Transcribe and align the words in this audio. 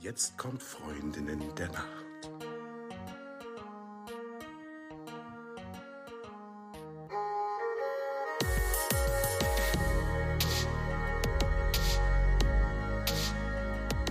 Jetzt 0.00 0.38
kommt 0.38 0.62
Freundinnen 0.62 1.42
der 1.56 1.68
Nacht. 1.72 2.07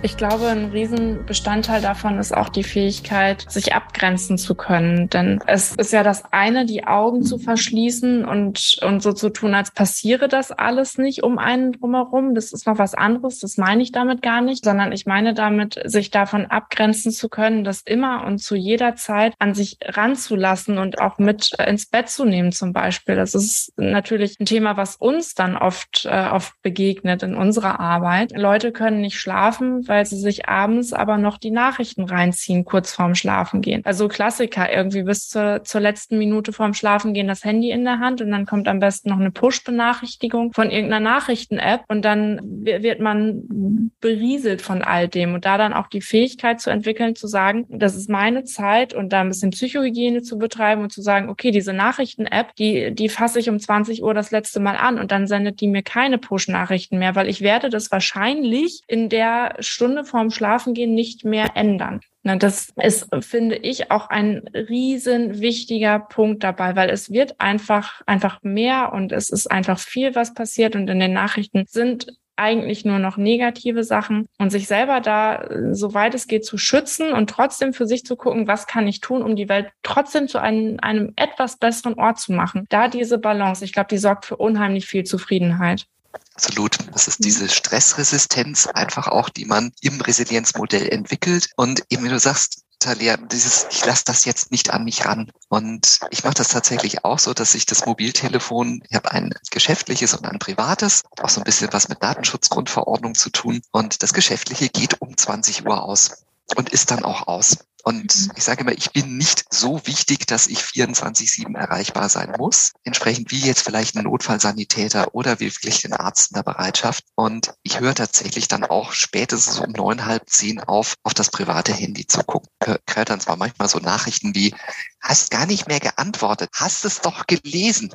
Ich 0.00 0.16
glaube, 0.16 0.46
ein 0.46 0.66
Riesenbestandteil 0.66 1.82
davon 1.82 2.18
ist 2.18 2.32
auch 2.32 2.48
die 2.48 2.62
Fähigkeit, 2.62 3.44
sich 3.48 3.74
abgrenzen 3.74 4.38
zu 4.38 4.54
können. 4.54 5.10
Denn 5.10 5.40
es 5.46 5.74
ist 5.74 5.92
ja 5.92 6.04
das 6.04 6.22
eine, 6.32 6.66
die 6.66 6.86
Augen 6.86 7.22
zu 7.22 7.38
verschließen 7.38 8.24
und, 8.24 8.78
und 8.82 9.02
so 9.02 9.12
zu 9.12 9.30
tun, 9.30 9.54
als 9.54 9.72
passiere 9.72 10.28
das 10.28 10.52
alles 10.52 10.98
nicht 10.98 11.24
um 11.24 11.38
einen 11.38 11.72
drumherum. 11.72 12.36
Das 12.36 12.52
ist 12.52 12.66
noch 12.66 12.78
was 12.78 12.94
anderes. 12.94 13.40
Das 13.40 13.56
meine 13.56 13.82
ich 13.82 13.90
damit 13.90 14.22
gar 14.22 14.40
nicht, 14.40 14.64
sondern 14.64 14.92
ich 14.92 15.04
meine 15.04 15.34
damit, 15.34 15.80
sich 15.84 16.12
davon 16.12 16.46
abgrenzen 16.46 17.10
zu 17.10 17.28
können, 17.28 17.64
das 17.64 17.80
immer 17.82 18.24
und 18.24 18.38
zu 18.38 18.54
jeder 18.54 18.94
Zeit 18.94 19.34
an 19.40 19.54
sich 19.54 19.78
ranzulassen 19.84 20.78
und 20.78 21.00
auch 21.00 21.18
mit 21.18 21.56
ins 21.66 21.86
Bett 21.86 22.08
zu 22.08 22.24
nehmen 22.24 22.52
zum 22.52 22.72
Beispiel. 22.72 23.16
Das 23.16 23.34
ist 23.34 23.72
natürlich 23.76 24.38
ein 24.38 24.46
Thema, 24.46 24.76
was 24.76 24.94
uns 24.94 25.34
dann 25.34 25.56
oft, 25.56 26.06
äh, 26.08 26.28
oft 26.28 26.54
begegnet 26.62 27.24
in 27.24 27.34
unserer 27.34 27.80
Arbeit. 27.80 28.30
Leute 28.36 28.70
können 28.70 29.00
nicht 29.00 29.18
schlafen, 29.18 29.87
weil 29.88 30.04
sie 30.06 30.18
sich 30.18 30.48
abends 30.48 30.92
aber 30.92 31.18
noch 31.18 31.38
die 31.38 31.50
Nachrichten 31.50 32.04
reinziehen, 32.04 32.64
kurz 32.64 32.92
vorm 32.92 33.14
Schlafengehen. 33.14 33.82
Also 33.84 34.08
Klassiker, 34.08 34.72
irgendwie 34.72 35.02
bis 35.02 35.28
zur, 35.28 35.62
zur 35.64 35.80
letzten 35.80 36.18
Minute 36.18 36.52
vorm 36.52 36.74
Schlafengehen 36.74 37.28
das 37.28 37.44
Handy 37.44 37.70
in 37.70 37.84
der 37.84 37.98
Hand 37.98 38.20
und 38.20 38.30
dann 38.30 38.46
kommt 38.46 38.68
am 38.68 38.80
besten 38.80 39.10
noch 39.10 39.18
eine 39.18 39.30
Push-Benachrichtigung 39.30 40.52
von 40.52 40.70
irgendeiner 40.70 41.00
Nachrichten-App 41.00 41.82
und 41.88 42.04
dann 42.04 42.40
wird 42.42 43.00
man 43.00 43.90
berieselt 44.00 44.62
von 44.62 44.82
all 44.82 45.08
dem 45.08 45.34
und 45.34 45.44
da 45.44 45.58
dann 45.58 45.72
auch 45.72 45.88
die 45.88 46.00
Fähigkeit 46.00 46.60
zu 46.60 46.70
entwickeln, 46.70 47.14
zu 47.14 47.26
sagen, 47.26 47.66
das 47.68 47.96
ist 47.96 48.08
meine 48.08 48.44
Zeit 48.44 48.94
und 48.94 49.12
da 49.12 49.20
ein 49.20 49.28
bisschen 49.28 49.50
Psychohygiene 49.50 50.22
zu 50.22 50.38
betreiben 50.38 50.82
und 50.82 50.92
zu 50.92 51.02
sagen, 51.02 51.28
okay, 51.28 51.50
diese 51.50 51.72
Nachrichten-App, 51.72 52.54
die, 52.56 52.94
die 52.94 53.08
fasse 53.08 53.40
ich 53.40 53.48
um 53.48 53.58
20 53.58 54.02
Uhr 54.02 54.14
das 54.14 54.30
letzte 54.30 54.60
Mal 54.60 54.76
an 54.76 54.98
und 54.98 55.10
dann 55.10 55.26
sendet 55.26 55.60
die 55.60 55.68
mir 55.68 55.82
keine 55.82 56.18
Push-Nachrichten 56.18 56.98
mehr, 56.98 57.14
weil 57.14 57.28
ich 57.28 57.40
werde 57.40 57.70
das 57.70 57.90
wahrscheinlich 57.90 58.82
in 58.86 59.08
der 59.08 59.56
Stunde 59.78 60.04
vorm 60.04 60.32
Schlafengehen 60.32 60.92
nicht 60.92 61.24
mehr 61.24 61.52
ändern. 61.54 62.00
Das 62.24 62.72
ist, 62.74 63.06
finde 63.20 63.54
ich, 63.54 63.92
auch 63.92 64.10
ein 64.10 64.42
riesen 64.52 65.40
wichtiger 65.40 66.00
Punkt 66.00 66.42
dabei, 66.42 66.74
weil 66.74 66.90
es 66.90 67.12
wird 67.12 67.40
einfach, 67.40 68.02
einfach 68.04 68.40
mehr 68.42 68.92
und 68.92 69.12
es 69.12 69.30
ist 69.30 69.48
einfach 69.48 69.78
viel, 69.78 70.16
was 70.16 70.34
passiert 70.34 70.74
und 70.74 70.90
in 70.90 70.98
den 70.98 71.12
Nachrichten 71.12 71.64
sind 71.68 72.08
eigentlich 72.34 72.84
nur 72.84 72.98
noch 72.98 73.18
negative 73.18 73.84
Sachen 73.84 74.26
und 74.38 74.50
sich 74.50 74.66
selber 74.66 75.00
da, 75.00 75.48
soweit 75.70 76.14
es 76.14 76.26
geht, 76.26 76.44
zu 76.44 76.58
schützen 76.58 77.12
und 77.12 77.30
trotzdem 77.30 77.72
für 77.72 77.86
sich 77.86 78.04
zu 78.04 78.16
gucken, 78.16 78.48
was 78.48 78.66
kann 78.66 78.88
ich 78.88 79.00
tun, 79.00 79.22
um 79.22 79.36
die 79.36 79.48
Welt 79.48 79.70
trotzdem 79.84 80.26
zu 80.26 80.40
einem, 80.40 80.78
einem 80.82 81.12
etwas 81.14 81.56
besseren 81.56 81.94
Ort 81.94 82.18
zu 82.18 82.32
machen. 82.32 82.66
Da 82.68 82.88
diese 82.88 83.18
Balance, 83.18 83.64
ich 83.64 83.72
glaube, 83.72 83.88
die 83.90 83.98
sorgt 83.98 84.26
für 84.26 84.36
unheimlich 84.36 84.86
viel 84.86 85.04
Zufriedenheit. 85.04 85.86
Absolut. 86.34 86.78
Das 86.92 87.08
ist 87.08 87.24
diese 87.24 87.48
Stressresistenz 87.48 88.66
einfach 88.66 89.08
auch, 89.08 89.28
die 89.28 89.44
man 89.44 89.72
im 89.80 90.00
Resilienzmodell 90.00 90.88
entwickelt. 90.88 91.50
Und 91.56 91.82
eben, 91.90 92.04
wie 92.04 92.08
du 92.08 92.18
sagst, 92.18 92.62
Talia, 92.78 93.16
dieses, 93.16 93.66
ich 93.70 93.84
lasse 93.84 94.04
das 94.06 94.24
jetzt 94.24 94.52
nicht 94.52 94.70
an 94.70 94.84
mich 94.84 95.04
ran. 95.04 95.30
Und 95.48 95.98
ich 96.10 96.22
mache 96.22 96.34
das 96.34 96.48
tatsächlich 96.48 97.04
auch 97.04 97.18
so, 97.18 97.34
dass 97.34 97.54
ich 97.54 97.66
das 97.66 97.86
Mobiltelefon, 97.86 98.82
ich 98.88 98.94
habe 98.94 99.10
ein 99.10 99.34
geschäftliches 99.50 100.14
und 100.14 100.26
ein 100.26 100.38
privates, 100.38 101.02
auch 101.20 101.28
so 101.28 101.40
ein 101.40 101.44
bisschen 101.44 101.72
was 101.72 101.88
mit 101.88 102.02
Datenschutzgrundverordnung 102.02 103.14
zu 103.16 103.30
tun. 103.30 103.60
Und 103.72 104.02
das 104.02 104.12
Geschäftliche 104.14 104.68
geht 104.68 105.00
um 105.00 105.16
20 105.16 105.66
Uhr 105.66 105.82
aus 105.82 106.24
und 106.54 106.70
ist 106.70 106.90
dann 106.90 107.04
auch 107.04 107.26
aus. 107.26 107.58
Und 107.84 108.16
mhm. 108.16 108.32
ich 108.36 108.44
sage 108.44 108.62
immer, 108.62 108.72
ich 108.72 108.90
bin 108.92 109.16
nicht 109.16 109.46
so 109.50 109.80
wichtig, 109.86 110.26
dass 110.26 110.46
ich 110.46 110.58
24-7 110.60 111.56
erreichbar 111.56 112.08
sein 112.08 112.34
muss. 112.38 112.72
Entsprechend 112.84 113.30
wie 113.30 113.40
jetzt 113.40 113.62
vielleicht 113.62 113.96
ein 113.96 114.04
Notfallsanitäter 114.04 115.14
oder 115.14 115.40
wie 115.40 115.46
wirklich 115.46 115.82
den 115.82 115.92
Arzt 115.92 116.30
in 116.30 116.34
der 116.34 116.42
Bereitschaft. 116.42 117.04
Und 117.14 117.54
ich 117.62 117.80
höre 117.80 117.94
tatsächlich 117.94 118.48
dann 118.48 118.64
auch 118.64 118.92
spätestens 118.92 119.60
um 119.60 119.72
neun, 119.72 120.06
halb 120.06 120.28
zehn 120.28 120.60
auf, 120.60 120.94
auf 121.02 121.14
das 121.14 121.30
private 121.30 121.72
Handy 121.72 122.06
zu 122.06 122.22
gucken. 122.24 122.48
Hört 122.62 123.10
dann 123.10 123.20
zwar 123.20 123.36
manchmal 123.36 123.68
so 123.68 123.78
Nachrichten 123.78 124.34
wie, 124.34 124.54
hast 125.00 125.30
gar 125.30 125.46
nicht 125.46 125.68
mehr 125.68 125.80
geantwortet, 125.80 126.50
hast 126.52 126.84
es 126.84 127.00
doch 127.00 127.26
gelesen. 127.26 127.94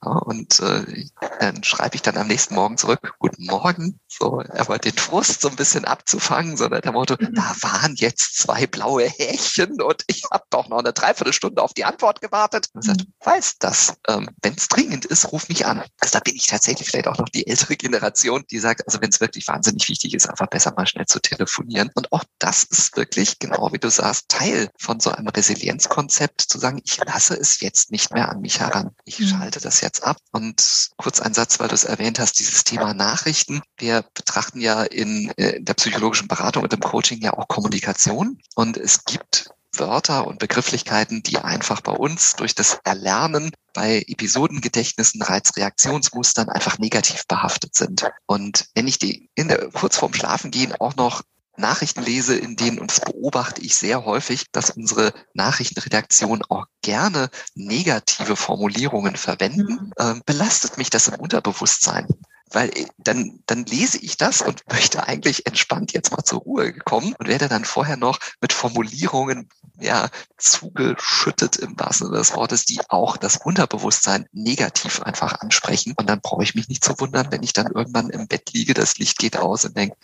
Und 0.00 0.60
äh, 0.60 1.06
dann 1.40 1.62
schreibe 1.62 1.94
ich 1.94 2.02
dann 2.02 2.16
am 2.16 2.26
nächsten 2.26 2.54
Morgen 2.54 2.76
zurück, 2.76 3.14
guten 3.18 3.46
Morgen, 3.46 4.00
so, 4.08 4.42
aber 4.50 4.78
den 4.78 4.96
Frust 4.96 5.40
so 5.40 5.48
ein 5.48 5.56
bisschen 5.56 5.84
abzufangen, 5.84 6.56
sondern 6.56 6.82
der 6.82 6.92
Motto, 6.92 7.16
da 7.16 7.54
waren 7.60 7.94
jetzt 7.96 8.38
zwei 8.38 8.66
blaue 8.66 9.08
Härchen 9.24 9.80
und 9.80 10.04
ich 10.06 10.24
habe 10.30 10.44
doch 10.50 10.68
noch 10.68 10.78
eine 10.78 10.92
Dreiviertelstunde 10.92 11.62
auf 11.62 11.74
die 11.74 11.84
Antwort 11.84 12.20
gewartet. 12.20 12.68
Und 12.72 12.84
sagt, 12.84 13.00
mhm. 13.00 13.12
weiß 13.24 13.58
das, 13.58 13.94
ähm, 14.08 14.28
wenn 14.42 14.54
es 14.54 14.68
dringend 14.68 15.04
ist, 15.04 15.32
ruf 15.32 15.48
mich 15.48 15.66
an. 15.66 15.82
Also 16.00 16.12
da 16.12 16.20
bin 16.20 16.34
ich 16.34 16.46
tatsächlich 16.46 16.88
vielleicht 16.88 17.08
auch 17.08 17.18
noch 17.18 17.28
die 17.28 17.46
ältere 17.46 17.76
Generation, 17.76 18.44
die 18.50 18.58
sagt, 18.58 18.86
also 18.86 19.00
wenn 19.00 19.10
es 19.10 19.20
wirklich 19.20 19.46
wahnsinnig 19.48 19.88
wichtig 19.88 20.14
ist, 20.14 20.28
einfach 20.28 20.48
besser 20.48 20.72
mal 20.76 20.86
schnell 20.86 21.06
zu 21.06 21.20
telefonieren. 21.20 21.90
Und 21.94 22.12
auch 22.12 22.24
das 22.38 22.64
ist 22.64 22.96
wirklich, 22.96 23.38
genau 23.38 23.72
wie 23.72 23.78
du 23.78 23.90
sagst, 23.90 24.28
Teil 24.28 24.70
von 24.78 25.00
so 25.00 25.10
einem 25.10 25.28
Resilienzkonzept, 25.28 26.40
zu 26.40 26.58
sagen, 26.58 26.80
ich 26.84 26.98
lasse 27.04 27.34
es 27.34 27.60
jetzt 27.60 27.90
nicht 27.90 28.12
mehr 28.12 28.30
an 28.30 28.40
mich 28.40 28.60
heran. 28.60 28.90
Ich 29.04 29.18
mhm. 29.20 29.28
schalte 29.28 29.60
das 29.60 29.80
jetzt 29.80 30.04
ab. 30.04 30.16
Und 30.32 30.90
kurz 30.96 31.20
ein 31.20 31.34
Satz, 31.34 31.60
weil 31.60 31.68
du 31.68 31.74
es 31.74 31.84
erwähnt 31.84 32.18
hast, 32.18 32.38
dieses 32.38 32.64
Thema 32.64 32.94
Nachrichten. 32.94 33.62
Wir 33.76 34.04
betrachten 34.14 34.60
ja 34.60 34.82
in, 34.82 35.30
äh, 35.36 35.56
in 35.56 35.64
der 35.64 35.74
psychologischen 35.74 36.28
Beratung 36.28 36.62
und 36.62 36.72
im 36.72 36.80
Coaching 36.80 37.20
ja 37.20 37.32
auch 37.32 37.48
Kommunikation. 37.48 38.38
Und 38.54 38.76
es 38.76 39.01
gibt 39.04 39.50
Wörter 39.74 40.26
und 40.26 40.38
Begrifflichkeiten, 40.38 41.22
die 41.22 41.38
einfach 41.38 41.80
bei 41.80 41.92
uns 41.92 42.36
durch 42.36 42.54
das 42.54 42.78
Erlernen 42.84 43.52
bei 43.72 44.04
Episodengedächtnissen, 44.06 45.22
Reizreaktionsmustern 45.22 46.48
einfach 46.50 46.78
negativ 46.78 47.26
behaftet 47.26 47.74
sind. 47.74 48.10
Und 48.26 48.66
wenn 48.74 48.86
ich 48.86 48.98
die 48.98 49.30
in 49.34 49.48
der, 49.48 49.70
kurz 49.70 49.96
vorm 49.96 50.12
Schlafengehen 50.12 50.74
auch 50.78 50.96
noch 50.96 51.22
Nachrichten 51.56 52.02
lese, 52.02 52.36
in 52.36 52.56
denen, 52.56 52.78
und 52.78 52.90
das 52.90 53.00
beobachte 53.00 53.62
ich 53.62 53.76
sehr 53.76 54.04
häufig, 54.04 54.46
dass 54.52 54.70
unsere 54.70 55.12
Nachrichtenredaktion 55.34 56.42
auch 56.48 56.66
gerne 56.82 57.28
negative 57.54 58.36
Formulierungen 58.36 59.16
verwenden, 59.16 59.92
äh, 59.96 60.14
belastet 60.24 60.78
mich 60.78 60.90
das 60.90 61.08
im 61.08 61.14
Unterbewusstsein 61.14 62.06
weil 62.54 62.70
dann, 62.98 63.40
dann 63.46 63.64
lese 63.64 63.98
ich 63.98 64.16
das 64.16 64.42
und 64.42 64.62
möchte 64.70 65.06
eigentlich 65.06 65.46
entspannt 65.46 65.92
jetzt 65.92 66.12
mal 66.12 66.24
zur 66.24 66.40
Ruhe 66.40 66.72
kommen 66.72 67.14
und 67.18 67.28
werde 67.28 67.48
dann 67.48 67.64
vorher 67.64 67.96
noch 67.96 68.18
mit 68.40 68.52
Formulierungen 68.52 69.48
ja 69.80 70.08
zugeschüttet 70.36 71.56
im 71.56 71.78
wahrsten 71.78 72.08
Sinne 72.08 72.18
des 72.18 72.34
Wortes, 72.34 72.64
die 72.64 72.80
auch 72.88 73.16
das 73.16 73.36
Unterbewusstsein 73.36 74.26
negativ 74.32 75.02
einfach 75.02 75.40
ansprechen. 75.40 75.94
Und 75.96 76.08
dann 76.08 76.20
brauche 76.20 76.42
ich 76.42 76.54
mich 76.54 76.68
nicht 76.68 76.84
zu 76.84 76.98
wundern, 76.98 77.28
wenn 77.30 77.42
ich 77.42 77.52
dann 77.52 77.66
irgendwann 77.66 78.10
im 78.10 78.28
Bett 78.28 78.52
liege, 78.52 78.74
das 78.74 78.98
Licht 78.98 79.18
geht 79.18 79.36
aus 79.36 79.64
und 79.64 79.76
denke, 79.76 79.96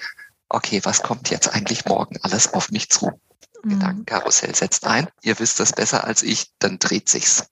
okay, 0.48 0.80
was 0.84 1.02
kommt 1.02 1.30
jetzt 1.30 1.48
eigentlich 1.48 1.84
morgen 1.84 2.16
alles 2.22 2.54
auf 2.54 2.70
mich 2.70 2.88
zu? 2.90 3.10
Mhm. 3.62 3.70
Gedankenkarussell 3.70 4.54
setzt 4.54 4.86
ein. 4.86 5.08
Ihr 5.22 5.38
wisst 5.38 5.60
das 5.60 5.72
besser 5.72 6.04
als 6.04 6.22
ich, 6.22 6.52
dann 6.58 6.78
dreht 6.78 7.08
sich's. 7.08 7.46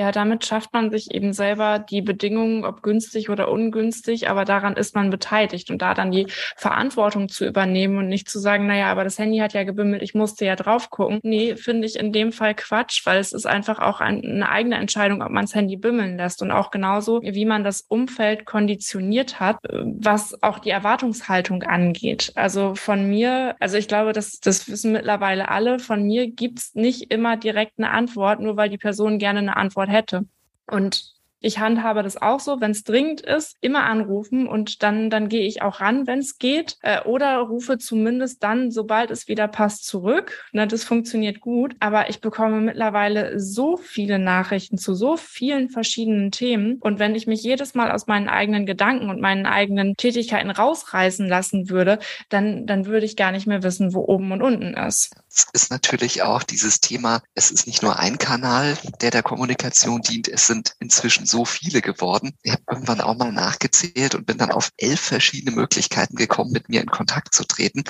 Ja, 0.00 0.12
damit 0.12 0.46
schafft 0.46 0.72
man 0.72 0.90
sich 0.90 1.14
eben 1.14 1.34
selber 1.34 1.78
die 1.78 2.00
Bedingungen, 2.00 2.64
ob 2.64 2.82
günstig 2.82 3.28
oder 3.28 3.50
ungünstig, 3.50 4.30
aber 4.30 4.46
daran 4.46 4.74
ist 4.76 4.94
man 4.94 5.10
beteiligt 5.10 5.70
und 5.70 5.82
da 5.82 5.92
dann 5.92 6.10
die 6.10 6.26
Verantwortung 6.56 7.28
zu 7.28 7.44
übernehmen 7.44 7.98
und 7.98 8.08
nicht 8.08 8.30
zu 8.30 8.38
sagen, 8.38 8.66
naja, 8.66 8.86
aber 8.86 9.04
das 9.04 9.18
Handy 9.18 9.36
hat 9.40 9.52
ja 9.52 9.62
gebimmelt, 9.62 10.00
ich 10.00 10.14
musste 10.14 10.46
ja 10.46 10.56
drauf 10.56 10.88
gucken. 10.88 11.20
Nee, 11.22 11.54
finde 11.54 11.86
ich 11.86 11.98
in 11.98 12.14
dem 12.14 12.32
Fall 12.32 12.54
Quatsch, 12.54 13.04
weil 13.04 13.18
es 13.18 13.34
ist 13.34 13.44
einfach 13.44 13.78
auch 13.78 14.00
eine 14.00 14.48
eigene 14.48 14.76
Entscheidung, 14.76 15.20
ob 15.20 15.28
man 15.28 15.44
das 15.44 15.54
Handy 15.54 15.76
bimmeln 15.76 16.16
lässt 16.16 16.40
und 16.40 16.50
auch 16.50 16.70
genauso, 16.70 17.20
wie 17.20 17.44
man 17.44 17.62
das 17.62 17.82
Umfeld 17.82 18.46
konditioniert 18.46 19.38
hat, 19.38 19.58
was 19.70 20.42
auch 20.42 20.60
die 20.60 20.70
Erwartungshaltung 20.70 21.62
angeht. 21.62 22.32
Also 22.36 22.74
von 22.74 23.06
mir, 23.06 23.54
also 23.60 23.76
ich 23.76 23.86
glaube, 23.86 24.14
das, 24.14 24.40
das 24.40 24.66
wissen 24.66 24.92
mittlerweile 24.92 25.50
alle, 25.50 25.78
von 25.78 26.02
mir 26.04 26.30
gibt's 26.30 26.74
nicht 26.74 27.12
immer 27.12 27.36
direkt 27.36 27.74
eine 27.76 27.90
Antwort, 27.90 28.40
nur 28.40 28.56
weil 28.56 28.70
die 28.70 28.78
Person 28.78 29.18
gerne 29.18 29.40
eine 29.40 29.58
Antwort 29.58 29.89
hätte. 29.90 30.24
Und 30.66 31.14
ich 31.40 31.58
handhabe 31.58 32.02
das 32.02 32.20
auch 32.20 32.38
so, 32.38 32.60
wenn 32.60 32.70
es 32.70 32.84
dringend 32.84 33.22
ist, 33.22 33.56
immer 33.60 33.84
anrufen 33.84 34.46
und 34.46 34.82
dann, 34.82 35.08
dann 35.08 35.28
gehe 35.28 35.46
ich 35.46 35.62
auch 35.62 35.80
ran, 35.80 36.06
wenn 36.06 36.18
es 36.18 36.38
geht. 36.38 36.76
Äh, 36.82 37.02
oder 37.02 37.38
rufe 37.38 37.78
zumindest 37.78 38.42
dann, 38.42 38.70
sobald 38.70 39.10
es 39.10 39.26
wieder 39.26 39.48
passt, 39.48 39.86
zurück. 39.86 40.44
Ne, 40.52 40.66
das 40.66 40.84
funktioniert 40.84 41.40
gut. 41.40 41.74
Aber 41.80 42.10
ich 42.10 42.20
bekomme 42.20 42.60
mittlerweile 42.60 43.40
so 43.40 43.78
viele 43.78 44.18
Nachrichten 44.18 44.76
zu 44.76 44.94
so 44.94 45.16
vielen 45.16 45.70
verschiedenen 45.70 46.30
Themen. 46.30 46.76
Und 46.80 46.98
wenn 46.98 47.14
ich 47.14 47.26
mich 47.26 47.42
jedes 47.42 47.74
Mal 47.74 47.90
aus 47.90 48.06
meinen 48.06 48.28
eigenen 48.28 48.66
Gedanken 48.66 49.08
und 49.08 49.20
meinen 49.20 49.46
eigenen 49.46 49.96
Tätigkeiten 49.96 50.50
rausreißen 50.50 51.26
lassen 51.26 51.70
würde, 51.70 51.98
dann, 52.28 52.66
dann 52.66 52.84
würde 52.84 53.06
ich 53.06 53.16
gar 53.16 53.32
nicht 53.32 53.46
mehr 53.46 53.62
wissen, 53.62 53.94
wo 53.94 54.00
oben 54.00 54.30
und 54.32 54.42
unten 54.42 54.74
ist. 54.74 55.14
Es 55.32 55.46
ist 55.52 55.70
natürlich 55.70 56.22
auch 56.22 56.42
dieses 56.42 56.80
Thema, 56.80 57.22
es 57.34 57.50
ist 57.50 57.66
nicht 57.66 57.82
nur 57.82 57.98
ein 57.98 58.18
Kanal, 58.18 58.76
der 59.00 59.10
der 59.10 59.22
Kommunikation 59.22 60.02
dient, 60.02 60.28
es 60.28 60.46
sind 60.46 60.74
inzwischen 60.80 61.26
so 61.30 61.44
viele 61.44 61.80
geworden. 61.80 62.32
Ich 62.42 62.52
habe 62.52 62.62
irgendwann 62.70 63.00
auch 63.00 63.16
mal 63.16 63.32
nachgezählt 63.32 64.14
und 64.14 64.26
bin 64.26 64.38
dann 64.38 64.50
auf 64.50 64.70
elf 64.76 65.00
verschiedene 65.00 65.54
Möglichkeiten 65.54 66.16
gekommen, 66.16 66.52
mit 66.52 66.68
mir 66.68 66.80
in 66.80 66.90
Kontakt 66.90 67.34
zu 67.34 67.44
treten 67.44 67.84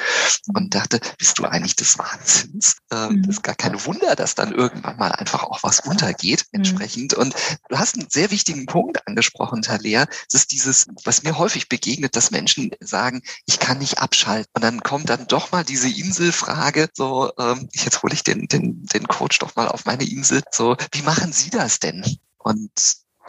und 0.54 0.74
dachte, 0.74 1.00
bist 1.18 1.38
du 1.38 1.44
eigentlich 1.44 1.76
des 1.76 1.98
Wahnsinns? 1.98 2.76
Ähm, 2.92 3.16
mhm. 3.16 3.22
Das 3.22 3.36
ist 3.36 3.42
gar 3.42 3.54
kein 3.54 3.84
Wunder, 3.86 4.14
dass 4.14 4.34
dann 4.34 4.52
irgendwann 4.52 4.96
mal 4.96 5.12
einfach 5.12 5.44
auch 5.44 5.62
was 5.62 5.80
untergeht 5.80 6.44
mhm. 6.52 6.58
entsprechend. 6.58 7.14
Und 7.14 7.34
du 7.68 7.78
hast 7.78 7.96
einen 7.96 8.10
sehr 8.10 8.30
wichtigen 8.30 8.66
Punkt 8.66 9.06
angesprochen, 9.06 9.62
Talea. 9.62 10.06
Es 10.28 10.34
ist 10.34 10.52
dieses, 10.52 10.86
was 11.04 11.22
mir 11.22 11.38
häufig 11.38 11.68
begegnet, 11.68 12.16
dass 12.16 12.30
Menschen 12.30 12.70
sagen, 12.80 13.22
ich 13.46 13.58
kann 13.58 13.78
nicht 13.78 13.98
abschalten. 13.98 14.50
Und 14.54 14.62
dann 14.62 14.80
kommt 14.82 15.08
dann 15.08 15.26
doch 15.26 15.52
mal 15.52 15.64
diese 15.64 15.88
Inselfrage, 15.88 16.88
so, 16.94 17.32
ähm, 17.38 17.68
jetzt 17.72 18.02
hole 18.02 18.14
ich 18.14 18.22
den, 18.22 18.46
den, 18.46 18.84
den 18.86 19.06
Coach 19.08 19.38
doch 19.38 19.56
mal 19.56 19.68
auf 19.68 19.84
meine 19.84 20.04
Insel, 20.04 20.42
so, 20.50 20.76
wie 20.92 21.02
machen 21.02 21.32
Sie 21.32 21.50
das 21.50 21.78
denn? 21.78 22.04
Und 22.38 22.70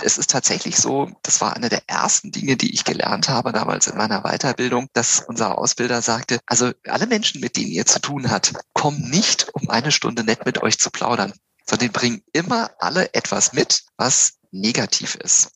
es 0.03 0.17
ist 0.17 0.29
tatsächlich 0.29 0.77
so, 0.77 1.09
das 1.23 1.41
war 1.41 1.55
eine 1.55 1.69
der 1.69 1.83
ersten 1.87 2.31
Dinge, 2.31 2.57
die 2.57 2.73
ich 2.73 2.83
gelernt 2.83 3.29
habe 3.29 3.51
damals 3.51 3.87
in 3.87 3.97
meiner 3.97 4.21
Weiterbildung, 4.21 4.87
dass 4.93 5.21
unser 5.27 5.57
Ausbilder 5.57 6.01
sagte, 6.01 6.39
also 6.45 6.71
alle 6.87 7.07
Menschen, 7.07 7.41
mit 7.41 7.57
denen 7.57 7.71
ihr 7.71 7.85
zu 7.85 7.99
tun 7.99 8.29
habt, 8.29 8.53
kommen 8.73 9.09
nicht, 9.09 9.49
um 9.53 9.69
eine 9.69 9.91
Stunde 9.91 10.23
nett 10.23 10.45
mit 10.45 10.61
euch 10.61 10.79
zu 10.79 10.91
plaudern, 10.91 11.33
sondern 11.69 11.91
bringen 11.91 12.21
immer 12.33 12.71
alle 12.79 13.13
etwas 13.13 13.53
mit, 13.53 13.83
was 13.97 14.33
negativ 14.51 15.15
ist, 15.15 15.51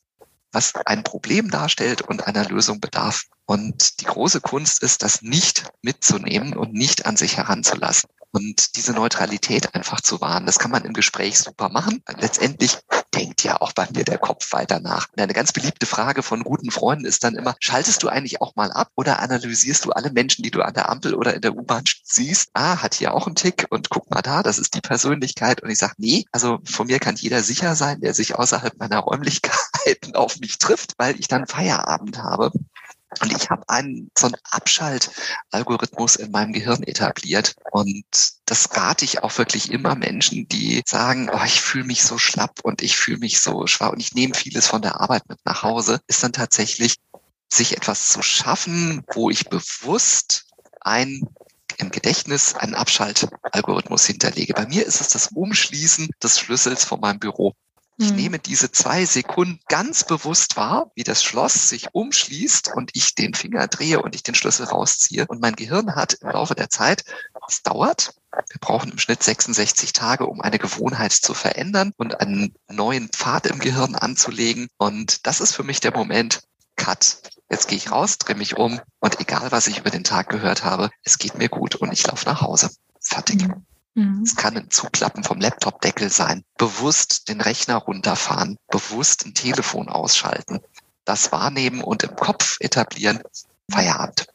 was 0.51 0.73
ein 0.85 1.03
Problem 1.03 1.49
darstellt 1.49 2.01
und 2.01 2.27
einer 2.27 2.45
Lösung 2.45 2.79
bedarf. 2.79 3.25
Und 3.45 4.01
die 4.01 4.05
große 4.05 4.41
Kunst 4.41 4.81
ist, 4.81 5.03
das 5.03 5.21
nicht 5.21 5.71
mitzunehmen 5.81 6.55
und 6.55 6.73
nicht 6.73 7.05
an 7.05 7.15
sich 7.15 7.37
heranzulassen 7.37 8.09
und 8.35 8.75
diese 8.75 8.91
Neutralität 8.91 9.73
einfach 9.73 10.01
zu 10.01 10.19
wahren. 10.19 10.45
Das 10.45 10.59
kann 10.59 10.69
man 10.69 10.83
im 10.83 10.93
Gespräch 10.93 11.39
super 11.39 11.69
machen. 11.69 12.03
Letztendlich 12.19 12.77
denkt 13.15 13.43
ja 13.43 13.61
auch 13.61 13.71
bei 13.71 13.87
mir 13.95 14.03
der 14.03 14.17
Kopf 14.17 14.51
weiter 14.51 14.81
nach. 14.81 15.07
Und 15.09 15.21
eine 15.21 15.33
ganz 15.33 15.53
beliebte 15.53 15.85
Frage 15.85 16.21
von 16.21 16.43
guten 16.43 16.69
Freunden 16.69 17.05
ist 17.05 17.23
dann 17.23 17.35
immer, 17.35 17.55
schaltest 17.61 18.03
du 18.03 18.09
eigentlich 18.09 18.41
auch 18.41 18.57
mal 18.57 18.73
ab 18.73 18.91
oder 18.95 19.19
analysierst 19.19 19.85
du 19.85 19.91
alle 19.91 20.11
Menschen, 20.11 20.43
die 20.43 20.51
du 20.51 20.61
an 20.61 20.73
der 20.73 20.89
Ampel 20.89 21.15
oder 21.15 21.33
in 21.33 21.41
der 21.41 21.55
U-Bahn 21.55 21.85
siehst? 22.03 22.49
Ah, 22.53 22.81
hat 22.81 22.95
hier 22.95 23.13
auch 23.13 23.25
einen 23.25 23.37
Tick 23.37 23.67
und 23.69 23.89
guck 23.89 24.11
mal 24.11 24.21
da, 24.21 24.43
das 24.43 24.59
ist 24.59 24.75
die 24.75 24.81
Persönlichkeit. 24.81 25.63
Und 25.63 25.69
ich 25.69 25.77
sage, 25.77 25.93
nee, 25.97 26.25
also 26.33 26.59
von 26.65 26.87
mir 26.87 26.99
kann 26.99 27.15
jeder 27.15 27.41
sicher 27.41 27.75
sein, 27.75 28.01
der 28.01 28.13
sich 28.13 28.35
außerhalb 28.35 28.77
meiner 28.77 28.99
Räumlichkeiten 28.99 30.13
auf 30.15 30.39
mich 30.39 30.57
trifft, 30.57 30.95
weil 30.97 31.17
ich 31.17 31.29
dann 31.29 31.47
Feierabend 31.47 32.17
habe. 32.21 32.51
Und 33.21 33.31
ich 33.31 33.49
habe 33.49 33.67
einen 33.69 34.11
so 34.17 34.27
einen 34.27 34.35
Abschaltalgorithmus 34.51 36.15
in 36.15 36.31
meinem 36.31 36.53
Gehirn 36.53 36.83
etabliert. 36.83 37.55
Und 37.71 38.05
das 38.45 38.75
rate 38.75 39.05
ich 39.05 39.23
auch 39.23 39.37
wirklich 39.37 39.71
immer 39.71 39.95
Menschen, 39.95 40.47
die 40.47 40.83
sagen, 40.85 41.29
oh, 41.31 41.43
ich 41.45 41.61
fühle 41.61 41.85
mich 41.85 42.03
so 42.03 42.17
schlapp 42.17 42.59
und 42.63 42.81
ich 42.81 42.97
fühle 42.97 43.19
mich 43.19 43.39
so 43.39 43.67
schwach 43.67 43.91
und 43.91 43.99
ich 43.99 44.13
nehme 44.13 44.33
vieles 44.33 44.67
von 44.67 44.81
der 44.81 44.99
Arbeit 44.99 45.27
mit 45.29 45.39
nach 45.45 45.63
Hause, 45.63 45.99
ist 46.07 46.23
dann 46.23 46.33
tatsächlich 46.33 46.95
sich 47.51 47.77
etwas 47.77 48.09
zu 48.09 48.21
schaffen, 48.21 49.03
wo 49.13 49.29
ich 49.29 49.49
bewusst 49.49 50.45
ein 50.81 51.21
im 51.77 51.91
Gedächtnis 51.91 52.55
einen 52.55 52.73
Abschaltalgorithmus 52.73 54.05
hinterlege. 54.05 54.53
Bei 54.53 54.65
mir 54.65 54.85
ist 54.85 55.01
es 55.01 55.09
das 55.09 55.27
Umschließen 55.27 56.09
des 56.23 56.39
Schlüssels 56.39 56.85
von 56.85 56.99
meinem 57.01 57.19
Büro. 57.19 57.53
Ich 57.97 58.09
mhm. 58.09 58.15
nehme 58.15 58.39
diese 58.39 58.71
zwei 58.71 59.05
Sekunden 59.05 59.59
ganz 59.69 60.03
bewusst 60.03 60.57
wahr, 60.57 60.91
wie 60.95 61.03
das 61.03 61.23
Schloss 61.23 61.69
sich 61.69 61.87
umschließt 61.93 62.73
und 62.75 62.91
ich 62.93 63.15
den 63.15 63.33
Finger 63.33 63.67
drehe 63.67 64.01
und 64.01 64.15
ich 64.15 64.23
den 64.23 64.35
Schlüssel 64.35 64.65
rausziehe. 64.65 65.25
Und 65.27 65.41
mein 65.41 65.55
Gehirn 65.55 65.95
hat 65.95 66.13
im 66.15 66.29
Laufe 66.29 66.55
der 66.55 66.69
Zeit, 66.69 67.05
es 67.47 67.63
dauert, 67.63 68.13
wir 68.31 68.59
brauchen 68.59 68.91
im 68.91 68.97
Schnitt 68.97 69.23
66 69.23 69.93
Tage, 69.93 70.25
um 70.25 70.41
eine 70.41 70.59
Gewohnheit 70.59 71.13
zu 71.13 71.33
verändern 71.33 71.93
und 71.95 72.19
einen 72.19 72.53
neuen 72.69 73.09
Pfad 73.09 73.45
im 73.45 73.59
Gehirn 73.59 73.95
anzulegen. 73.95 74.67
Und 74.77 75.25
das 75.25 75.39
ist 75.39 75.53
für 75.53 75.63
mich 75.63 75.79
der 75.79 75.95
Moment, 75.95 76.41
Cut. 76.75 77.19
Jetzt 77.49 77.69
gehe 77.69 77.77
ich 77.77 77.91
raus, 77.91 78.17
drehe 78.17 78.35
mich 78.35 78.57
um 78.57 78.81
und 78.99 79.19
egal, 79.21 79.51
was 79.51 79.67
ich 79.67 79.79
über 79.79 79.91
den 79.91 80.03
Tag 80.03 80.29
gehört 80.29 80.65
habe, 80.65 80.89
es 81.03 81.17
geht 81.17 81.37
mir 81.37 81.47
gut 81.47 81.75
und 81.75 81.93
ich 81.93 82.05
laufe 82.05 82.25
nach 82.25 82.41
Hause. 82.41 82.69
Fertig. 82.99 83.47
Mhm. 83.47 83.65
Mhm. 83.95 84.23
Es 84.23 84.35
kann 84.35 84.57
ein 84.57 84.69
Zuklappen 84.69 85.23
vom 85.23 85.39
Laptopdeckel 85.39 86.09
sein, 86.09 86.43
bewusst 86.57 87.29
den 87.29 87.41
Rechner 87.41 87.77
runterfahren, 87.77 88.57
bewusst 88.69 89.25
ein 89.25 89.33
Telefon 89.33 89.89
ausschalten, 89.89 90.59
das 91.05 91.31
wahrnehmen 91.31 91.81
und 91.81 92.03
im 92.03 92.15
Kopf 92.15 92.57
etablieren, 92.59 93.21
Feierabend. 93.71 94.27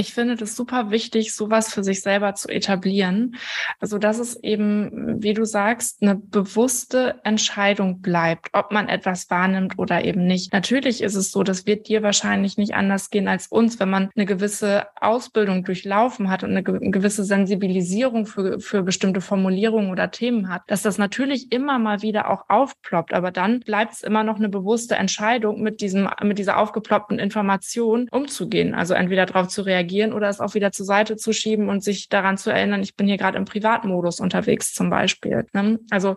Ich 0.00 0.14
finde 0.14 0.34
das 0.34 0.56
super 0.56 0.90
wichtig, 0.90 1.34
sowas 1.34 1.74
für 1.74 1.84
sich 1.84 2.00
selber 2.00 2.34
zu 2.34 2.48
etablieren. 2.48 3.36
Also, 3.80 3.98
dass 3.98 4.18
es 4.18 4.42
eben, 4.42 5.22
wie 5.22 5.34
du 5.34 5.44
sagst, 5.44 6.00
eine 6.00 6.14
bewusste 6.16 7.20
Entscheidung 7.22 8.00
bleibt, 8.00 8.48
ob 8.54 8.72
man 8.72 8.88
etwas 8.88 9.28
wahrnimmt 9.28 9.78
oder 9.78 10.02
eben 10.02 10.26
nicht. 10.26 10.54
Natürlich 10.54 11.02
ist 11.02 11.16
es 11.16 11.30
so, 11.30 11.42
das 11.42 11.66
wird 11.66 11.86
dir 11.86 12.02
wahrscheinlich 12.02 12.56
nicht 12.56 12.72
anders 12.72 13.10
gehen 13.10 13.28
als 13.28 13.48
uns, 13.48 13.78
wenn 13.78 13.90
man 13.90 14.08
eine 14.16 14.24
gewisse 14.24 14.86
Ausbildung 14.98 15.64
durchlaufen 15.64 16.30
hat 16.30 16.44
und 16.44 16.52
eine 16.52 16.62
gewisse 16.62 17.22
Sensibilisierung 17.22 18.24
für, 18.24 18.58
für 18.58 18.82
bestimmte 18.82 19.20
Formulierungen 19.20 19.90
oder 19.90 20.10
Themen 20.10 20.48
hat, 20.48 20.62
dass 20.68 20.80
das 20.80 20.96
natürlich 20.96 21.52
immer 21.52 21.78
mal 21.78 22.00
wieder 22.00 22.30
auch 22.30 22.46
aufploppt. 22.48 23.12
Aber 23.12 23.32
dann 23.32 23.60
bleibt 23.60 23.92
es 23.92 24.02
immer 24.02 24.24
noch 24.24 24.36
eine 24.36 24.48
bewusste 24.48 24.94
Entscheidung, 24.94 25.60
mit 25.60 25.82
diesem, 25.82 26.08
mit 26.22 26.38
dieser 26.38 26.56
aufgeploppten 26.56 27.18
Information 27.18 28.08
umzugehen. 28.10 28.74
Also 28.74 28.94
entweder 28.94 29.26
darauf 29.26 29.48
zu 29.48 29.60
reagieren, 29.60 29.89
reagieren 29.90 30.12
oder 30.12 30.28
es 30.28 30.40
auch 30.40 30.54
wieder 30.54 30.72
zur 30.72 30.86
Seite 30.86 31.16
zu 31.16 31.32
schieben 31.32 31.68
und 31.68 31.82
sich 31.82 32.08
daran 32.08 32.38
zu 32.38 32.50
erinnern, 32.50 32.82
ich 32.82 32.96
bin 32.96 33.06
hier 33.06 33.18
gerade 33.18 33.38
im 33.38 33.44
Privatmodus 33.44 34.20
unterwegs 34.20 34.72
zum 34.72 34.90
Beispiel. 34.90 35.46
Ne? 35.52 35.78
Also 35.90 36.16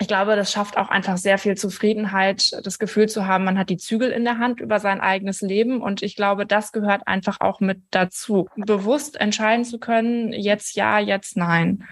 ich 0.00 0.08
glaube, 0.08 0.34
das 0.34 0.50
schafft 0.50 0.78
auch 0.78 0.88
einfach 0.88 1.16
sehr 1.16 1.38
viel 1.38 1.56
Zufriedenheit, 1.56 2.50
das 2.64 2.80
Gefühl 2.80 3.08
zu 3.08 3.26
haben, 3.28 3.44
man 3.44 3.56
hat 3.56 3.70
die 3.70 3.76
Zügel 3.76 4.10
in 4.10 4.24
der 4.24 4.38
Hand 4.38 4.60
über 4.60 4.80
sein 4.80 5.00
eigenes 5.00 5.42
Leben. 5.42 5.80
Und 5.80 6.02
ich 6.02 6.16
glaube, 6.16 6.44
das 6.44 6.72
gehört 6.72 7.06
einfach 7.06 7.40
auch 7.40 7.60
mit 7.60 7.82
dazu. 7.92 8.48
Bewusst 8.56 9.20
entscheiden 9.20 9.64
zu 9.64 9.78
können, 9.78 10.32
jetzt 10.32 10.74
ja, 10.74 10.98
jetzt 10.98 11.36
nein. 11.36 11.84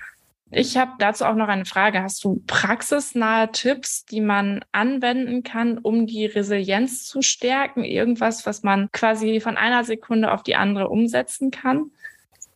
Ich 0.52 0.76
habe 0.76 0.92
dazu 0.98 1.24
auch 1.24 1.36
noch 1.36 1.48
eine 1.48 1.64
Frage. 1.64 2.02
Hast 2.02 2.24
du 2.24 2.42
praxisnahe 2.46 3.52
Tipps, 3.52 4.04
die 4.04 4.20
man 4.20 4.64
anwenden 4.72 5.44
kann, 5.44 5.78
um 5.78 6.06
die 6.06 6.26
Resilienz 6.26 7.04
zu 7.06 7.22
stärken? 7.22 7.84
Irgendwas, 7.84 8.46
was 8.46 8.62
man 8.62 8.90
quasi 8.92 9.40
von 9.40 9.56
einer 9.56 9.84
Sekunde 9.84 10.32
auf 10.32 10.42
die 10.42 10.56
andere 10.56 10.88
umsetzen 10.88 11.52
kann? 11.52 11.92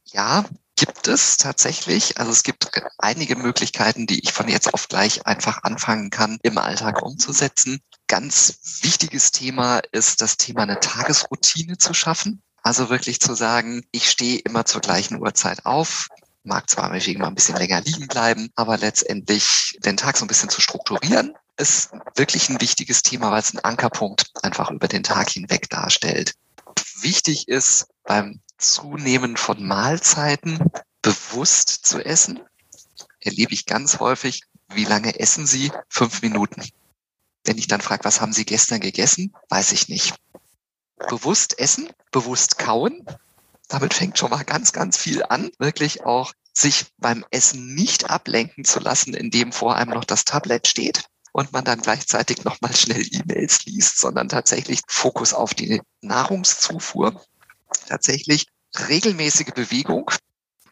Ja, 0.06 0.44
gibt 0.76 1.06
es 1.06 1.36
tatsächlich. 1.36 2.18
Also 2.18 2.32
es 2.32 2.42
gibt 2.42 2.68
einige 2.98 3.36
Möglichkeiten, 3.36 4.06
die 4.06 4.20
ich 4.20 4.32
von 4.32 4.48
jetzt 4.48 4.74
auf 4.74 4.88
gleich 4.88 5.26
einfach 5.26 5.62
anfangen 5.62 6.10
kann, 6.10 6.38
im 6.42 6.58
Alltag 6.58 7.02
umzusetzen. 7.02 7.80
Ganz 8.08 8.80
wichtiges 8.82 9.30
Thema 9.30 9.80
ist 9.92 10.20
das 10.20 10.36
Thema 10.36 10.62
eine 10.62 10.80
Tagesroutine 10.80 11.78
zu 11.78 11.94
schaffen. 11.94 12.42
Also 12.62 12.88
wirklich 12.88 13.20
zu 13.20 13.34
sagen, 13.34 13.84
ich 13.92 14.10
stehe 14.10 14.38
immer 14.38 14.64
zur 14.64 14.80
gleichen 14.80 15.20
Uhrzeit 15.20 15.66
auf, 15.66 16.08
mag 16.44 16.68
zwar 16.68 16.88
meinetwegen 16.88 17.20
mal 17.20 17.28
ein 17.28 17.34
bisschen 17.34 17.56
länger 17.56 17.80
liegen 17.80 18.06
bleiben, 18.06 18.50
aber 18.54 18.76
letztendlich 18.76 19.78
den 19.84 19.96
Tag 19.96 20.16
so 20.16 20.24
ein 20.24 20.28
bisschen 20.28 20.50
zu 20.50 20.60
strukturieren, 20.60 21.34
ist 21.56 21.90
wirklich 22.14 22.48
ein 22.48 22.60
wichtiges 22.60 23.02
Thema, 23.02 23.30
weil 23.30 23.40
es 23.40 23.52
einen 23.52 23.64
Ankerpunkt 23.64 24.30
einfach 24.42 24.70
über 24.70 24.88
den 24.88 25.02
Tag 25.02 25.30
hinweg 25.30 25.68
darstellt. 25.70 26.34
Wichtig 27.00 27.48
ist 27.48 27.86
beim 28.04 28.40
Zunehmen 28.58 29.36
von 29.36 29.64
Mahlzeiten 29.66 30.58
bewusst 31.02 31.68
zu 31.68 32.04
essen. 32.04 32.40
Erlebe 33.20 33.52
ich 33.52 33.66
ganz 33.66 34.00
häufig, 34.00 34.42
wie 34.68 34.84
lange 34.84 35.18
essen 35.18 35.46
Sie? 35.46 35.72
Fünf 35.88 36.22
Minuten. 36.22 36.62
Wenn 37.44 37.58
ich 37.58 37.66
dann 37.66 37.80
frage, 37.80 38.04
was 38.04 38.20
haben 38.20 38.32
Sie 38.32 38.44
gestern 38.44 38.80
gegessen? 38.80 39.34
Weiß 39.48 39.72
ich 39.72 39.88
nicht. 39.88 40.14
Bewusst 41.08 41.58
essen, 41.58 41.90
bewusst 42.10 42.58
kauen, 42.58 43.04
damit 43.68 43.94
fängt 43.94 44.18
schon 44.18 44.30
mal 44.30 44.44
ganz, 44.44 44.72
ganz 44.72 44.96
viel 44.96 45.22
an, 45.22 45.50
wirklich 45.58 46.04
auch 46.04 46.32
sich 46.52 46.86
beim 46.98 47.24
Essen 47.30 47.74
nicht 47.74 48.10
ablenken 48.10 48.64
zu 48.64 48.78
lassen, 48.78 49.14
indem 49.14 49.52
vor 49.52 49.76
einem 49.76 49.92
noch 49.92 50.04
das 50.04 50.24
Tablet 50.24 50.68
steht 50.68 51.04
und 51.32 51.52
man 51.52 51.64
dann 51.64 51.80
gleichzeitig 51.80 52.44
nochmal 52.44 52.74
schnell 52.76 53.04
E-Mails 53.10 53.64
liest, 53.66 53.98
sondern 53.98 54.28
tatsächlich 54.28 54.80
Fokus 54.86 55.34
auf 55.34 55.52
die 55.52 55.82
Nahrungszufuhr, 56.00 57.20
tatsächlich 57.88 58.46
regelmäßige 58.88 59.52
Bewegung, 59.54 60.10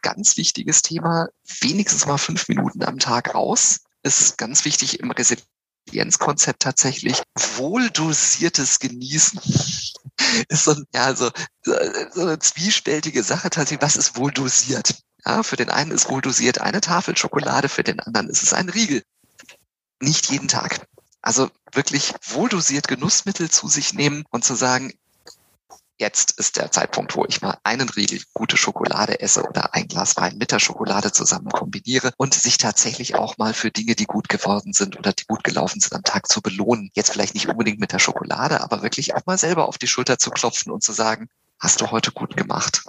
ganz 0.03 0.37
wichtiges 0.37 0.83
Thema, 0.83 1.29
wenigstens 1.61 2.07
mal 2.07 2.19
fünf 2.19 2.49
Minuten 2.49 2.85
am 2.85 2.99
Tag 2.99 3.35
raus, 3.35 3.81
ist 4.03 4.39
ganz 4.39 4.65
wichtig 4.65 5.01
im 5.01 5.11
Resilienzkonzept 5.89 6.63
tatsächlich 6.63 7.23
wohl 7.57 7.91
dosiertes 7.91 8.79
Genießen 8.79 9.41
ist 10.49 10.65
so, 10.65 10.77
ja, 10.95 11.15
so, 11.15 11.31
so 11.65 11.73
eine 12.23 12.39
zwiespältige 12.39 13.23
Sache 13.23 13.51
tatsächlich. 13.51 13.83
Was 13.83 13.97
ist 13.97 14.17
wohl 14.17 14.33
dosiert? 14.33 15.03
Ja, 15.25 15.43
für 15.43 15.57
den 15.57 15.71
einen 15.71 15.91
ist 15.91 16.09
wohl 16.09 16.21
dosiert 16.21 16.61
eine 16.61 16.81
Tafel 16.81 17.17
Schokolade, 17.17 17.69
für 17.69 17.85
den 17.85 18.01
anderen 18.01 18.29
ist 18.29 18.43
es 18.43 18.53
ein 18.53 18.69
Riegel. 18.69 19.03
Nicht 20.01 20.31
jeden 20.31 20.49
Tag. 20.49 20.87
Also 21.21 21.51
wirklich 21.73 22.13
wohl 22.27 22.49
dosiert 22.49 22.89
Genussmittel 22.89 23.49
zu 23.51 23.69
sich 23.69 23.95
nehmen 23.95 24.25
und 24.31 24.45
zu 24.45 24.57
sagen, 24.57 24.93
jetzt 26.03 26.33
ist 26.33 26.59
der 26.59 26.71
Zeitpunkt, 26.71 27.17
wo 27.17 27.25
ich 27.27 27.41
mal 27.41 27.57
einen 27.63 27.89
Riegel 27.89 28.21
gute 28.35 28.57
Schokolade 28.57 29.21
esse 29.21 29.43
oder 29.49 29.73
ein 29.73 29.87
Glas 29.87 30.17
Wein 30.17 30.37
mit 30.37 30.51
der 30.51 30.59
Schokolade 30.59 31.13
zusammen 31.13 31.49
kombiniere 31.49 32.13
und 32.19 32.35
sich 32.35 32.59
tatsächlich 32.59 33.15
auch 33.15 33.39
mal 33.39 33.55
für 33.55 33.71
Dinge, 33.71 33.95
die 33.95 34.05
gut 34.05 34.29
geworden 34.29 34.73
sind 34.73 34.99
oder 34.99 35.13
die 35.13 35.25
gut 35.25 35.45
gelaufen 35.45 35.81
sind 35.81 35.95
am 35.95 36.03
Tag 36.03 36.29
zu 36.29 36.43
belohnen. 36.43 36.91
Jetzt 36.95 37.13
vielleicht 37.13 37.35
nicht 37.35 37.49
unbedingt 37.49 37.79
mit 37.79 37.93
der 37.93 38.01
Schokolade, 38.01 38.61
aber 38.61 38.83
wirklich 38.83 39.15
auch 39.15 39.25
mal 39.25 39.39
selber 39.39 39.69
auf 39.69 39.79
die 39.79 39.87
Schulter 39.87 40.19
zu 40.19 40.31
klopfen 40.31 40.73
und 40.73 40.83
zu 40.83 40.93
sagen, 40.93 41.29
hast 41.61 41.81
du 41.81 41.91
heute 41.91 42.11
gut 42.11 42.37
gemacht 42.37 42.83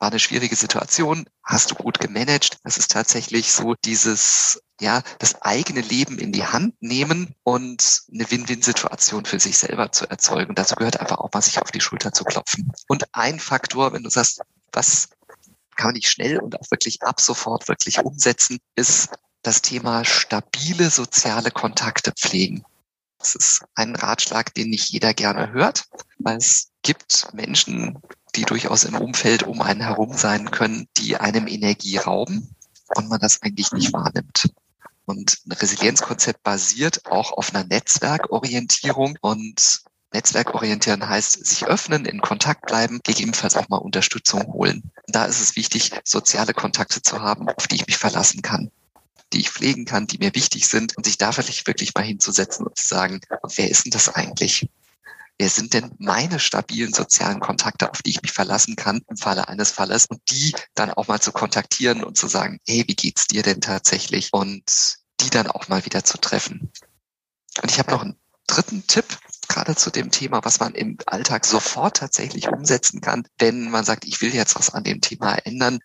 war 0.00 0.10
eine 0.10 0.20
schwierige 0.20 0.54
Situation, 0.54 1.26
hast 1.42 1.70
du 1.70 1.74
gut 1.74 1.98
gemanagt. 1.98 2.58
Das 2.62 2.78
ist 2.78 2.92
tatsächlich 2.92 3.52
so 3.52 3.74
dieses, 3.84 4.62
ja, 4.80 5.02
das 5.18 5.42
eigene 5.42 5.80
Leben 5.80 6.18
in 6.18 6.32
die 6.32 6.44
Hand 6.44 6.74
nehmen 6.80 7.34
und 7.42 8.02
eine 8.12 8.30
Win-Win-Situation 8.30 9.24
für 9.24 9.40
sich 9.40 9.58
selber 9.58 9.90
zu 9.92 10.08
erzeugen. 10.08 10.54
Dazu 10.54 10.76
gehört 10.76 11.00
einfach 11.00 11.18
auch 11.18 11.32
mal 11.32 11.42
sich 11.42 11.60
auf 11.60 11.70
die 11.70 11.80
Schulter 11.80 12.12
zu 12.12 12.24
klopfen. 12.24 12.72
Und 12.86 13.04
ein 13.12 13.40
Faktor, 13.40 13.92
wenn 13.92 14.04
du 14.04 14.10
sagst, 14.10 14.40
was 14.72 15.08
kann 15.76 15.88
man 15.88 15.94
nicht 15.94 16.10
schnell 16.10 16.38
und 16.38 16.58
auch 16.60 16.70
wirklich 16.70 17.02
ab 17.02 17.20
sofort 17.20 17.68
wirklich 17.68 18.00
umsetzen, 18.00 18.58
ist 18.74 19.10
das 19.42 19.62
Thema 19.62 20.04
stabile 20.04 20.90
soziale 20.90 21.50
Kontakte 21.50 22.12
pflegen. 22.12 22.64
Das 23.18 23.34
ist 23.34 23.64
ein 23.74 23.96
Ratschlag, 23.96 24.54
den 24.54 24.70
nicht 24.70 24.90
jeder 24.90 25.14
gerne 25.14 25.52
hört, 25.52 25.86
weil 26.18 26.36
es 26.36 26.70
gibt 26.82 27.32
Menschen, 27.32 27.98
die 28.36 28.42
durchaus 28.42 28.84
im 28.84 28.94
Umfeld 28.94 29.42
um 29.42 29.60
einen 29.60 29.80
herum 29.80 30.12
sein 30.12 30.50
können, 30.50 30.86
die 30.96 31.16
einem 31.16 31.48
Energie 31.48 31.96
rauben 31.96 32.54
und 32.94 33.08
man 33.08 33.20
das 33.20 33.42
eigentlich 33.42 33.72
nicht 33.72 33.92
wahrnimmt. 33.92 34.52
Und 35.08 35.38
ein 35.46 35.52
Resilienzkonzept 35.52 36.42
basiert 36.42 37.06
auch 37.06 37.32
auf 37.32 37.54
einer 37.54 37.64
Netzwerkorientierung 37.64 39.16
und 39.22 39.80
Netzwerkorientieren 40.12 41.08
heißt 41.08 41.46
sich 41.46 41.64
öffnen, 41.64 42.04
in 42.04 42.20
Kontakt 42.20 42.66
bleiben, 42.66 43.00
gegebenenfalls 43.02 43.56
auch 43.56 43.70
mal 43.70 43.78
Unterstützung 43.78 44.52
holen. 44.52 44.90
Da 45.06 45.24
ist 45.24 45.40
es 45.40 45.56
wichtig, 45.56 45.92
soziale 46.04 46.52
Kontakte 46.52 47.00
zu 47.00 47.22
haben, 47.22 47.48
auf 47.48 47.66
die 47.66 47.76
ich 47.76 47.86
mich 47.86 47.96
verlassen 47.96 48.42
kann, 48.42 48.70
die 49.32 49.40
ich 49.40 49.50
pflegen 49.50 49.86
kann, 49.86 50.06
die 50.06 50.18
mir 50.18 50.34
wichtig 50.34 50.68
sind 50.68 50.94
und 50.98 51.06
sich 51.06 51.16
da 51.16 51.32
vielleicht 51.32 51.66
wirklich 51.66 51.94
mal 51.94 52.04
hinzusetzen 52.04 52.66
und 52.66 52.76
zu 52.76 52.86
sagen, 52.86 53.22
wer 53.56 53.70
ist 53.70 53.86
denn 53.86 53.92
das 53.92 54.10
eigentlich? 54.14 54.68
wer 55.38 55.48
sind 55.48 55.72
denn 55.72 55.92
meine 55.98 56.40
stabilen 56.40 56.92
sozialen 56.92 57.40
Kontakte, 57.40 57.90
auf 57.90 58.02
die 58.02 58.10
ich 58.10 58.22
mich 58.22 58.32
verlassen 58.32 58.76
kann 58.76 59.02
im 59.08 59.16
Falle 59.16 59.48
eines 59.48 59.70
Falles 59.70 60.06
und 60.06 60.20
die 60.30 60.54
dann 60.74 60.90
auch 60.90 61.06
mal 61.08 61.20
zu 61.20 61.32
kontaktieren 61.32 62.02
und 62.02 62.18
zu 62.18 62.26
sagen, 62.26 62.58
hey, 62.66 62.84
wie 62.86 62.96
geht's 62.96 63.28
dir 63.28 63.42
denn 63.42 63.60
tatsächlich? 63.60 64.30
Und 64.32 64.97
die 65.20 65.30
dann 65.30 65.48
auch 65.48 65.68
mal 65.68 65.84
wieder 65.84 66.04
zu 66.04 66.18
treffen. 66.18 66.72
Und 67.62 67.70
ich 67.70 67.78
habe 67.78 67.90
noch 67.90 68.02
einen 68.02 68.16
dritten 68.46 68.86
Tipp, 68.86 69.18
gerade 69.48 69.76
zu 69.76 69.90
dem 69.90 70.10
Thema, 70.10 70.44
was 70.44 70.60
man 70.60 70.74
im 70.74 70.98
Alltag 71.06 71.44
sofort 71.44 71.96
tatsächlich 71.96 72.48
umsetzen 72.48 73.00
kann, 73.00 73.26
wenn 73.38 73.70
man 73.70 73.84
sagt, 73.84 74.04
ich 74.04 74.20
will 74.20 74.34
jetzt 74.34 74.56
was 74.56 74.70
an 74.70 74.84
dem 74.84 75.00
Thema 75.00 75.34
ändern. 75.34 75.80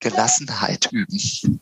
Gelassenheit 0.00 0.90
üben. 0.92 1.60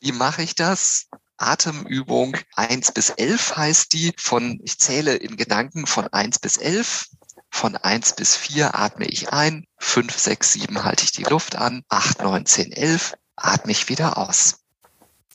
Wie 0.00 0.12
mache 0.12 0.42
ich 0.42 0.54
das? 0.54 1.06
Atemübung 1.36 2.36
1 2.54 2.92
bis 2.92 3.10
11 3.10 3.56
heißt 3.56 3.92
die. 3.92 4.12
Von, 4.16 4.60
ich 4.64 4.78
zähle 4.78 5.14
in 5.14 5.36
Gedanken 5.36 5.86
von 5.86 6.08
1 6.08 6.38
bis 6.38 6.56
11. 6.56 7.08
Von 7.50 7.76
1 7.76 8.14
bis 8.14 8.36
4 8.36 8.74
atme 8.74 9.06
ich 9.06 9.32
ein. 9.32 9.66
5, 9.78 10.16
6, 10.16 10.52
7 10.52 10.84
halte 10.84 11.04
ich 11.04 11.12
die 11.12 11.24
Luft 11.24 11.56
an. 11.56 11.84
8, 11.88 12.22
9, 12.22 12.46
10, 12.46 12.72
11 12.72 13.14
atme 13.36 13.72
ich 13.72 13.88
wieder 13.88 14.18
aus. 14.18 14.60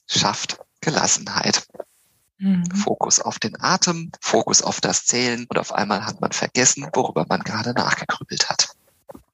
Schafft 0.07 0.59
Gelassenheit. 0.87 1.67
Mhm. 2.37 2.63
Fokus 2.71 3.19
auf 3.19 3.39
den 3.39 3.59
Atem, 3.61 4.09
Fokus 4.21 4.61
auf 4.61 4.79
das 4.79 5.05
Zählen 5.05 5.45
und 5.49 5.59
auf 5.59 5.73
einmal 5.73 6.05
hat 6.05 6.21
man 6.21 6.31
vergessen, 6.31 6.87
worüber 6.93 7.25
man 7.27 7.41
gerade 7.41 7.73
nachgegrübelt 7.73 8.49
hat. 8.49 8.69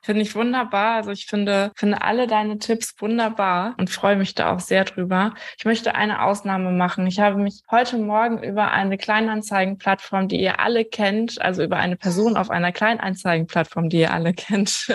Finde 0.03 0.21
ich 0.21 0.35
wunderbar. 0.35 0.95
Also 0.95 1.11
ich 1.11 1.27
finde, 1.27 1.71
finde 1.77 2.01
alle 2.01 2.27
deine 2.27 2.59
Tipps 2.59 2.93
wunderbar 2.99 3.73
und 3.77 3.89
freue 3.89 4.17
mich 4.17 4.35
da 4.35 4.53
auch 4.53 4.59
sehr 4.59 4.83
drüber. 4.83 5.33
Ich 5.57 5.63
möchte 5.63 5.95
eine 5.95 6.23
Ausnahme 6.23 6.71
machen. 6.71 7.07
Ich 7.07 7.21
habe 7.21 7.37
mich 7.37 7.61
heute 7.71 7.97
Morgen 7.97 8.43
über 8.43 8.71
eine 8.71 8.97
Kleinanzeigenplattform, 8.97 10.27
die 10.27 10.41
ihr 10.41 10.59
alle 10.59 10.83
kennt, 10.83 11.41
also 11.41 11.63
über 11.63 11.77
eine 11.77 11.95
Person 11.95 12.35
auf 12.35 12.49
einer 12.49 12.73
Kleinanzeigenplattform, 12.73 13.87
die 13.87 14.01
ihr 14.01 14.11
alle 14.11 14.33
kennt, 14.33 14.91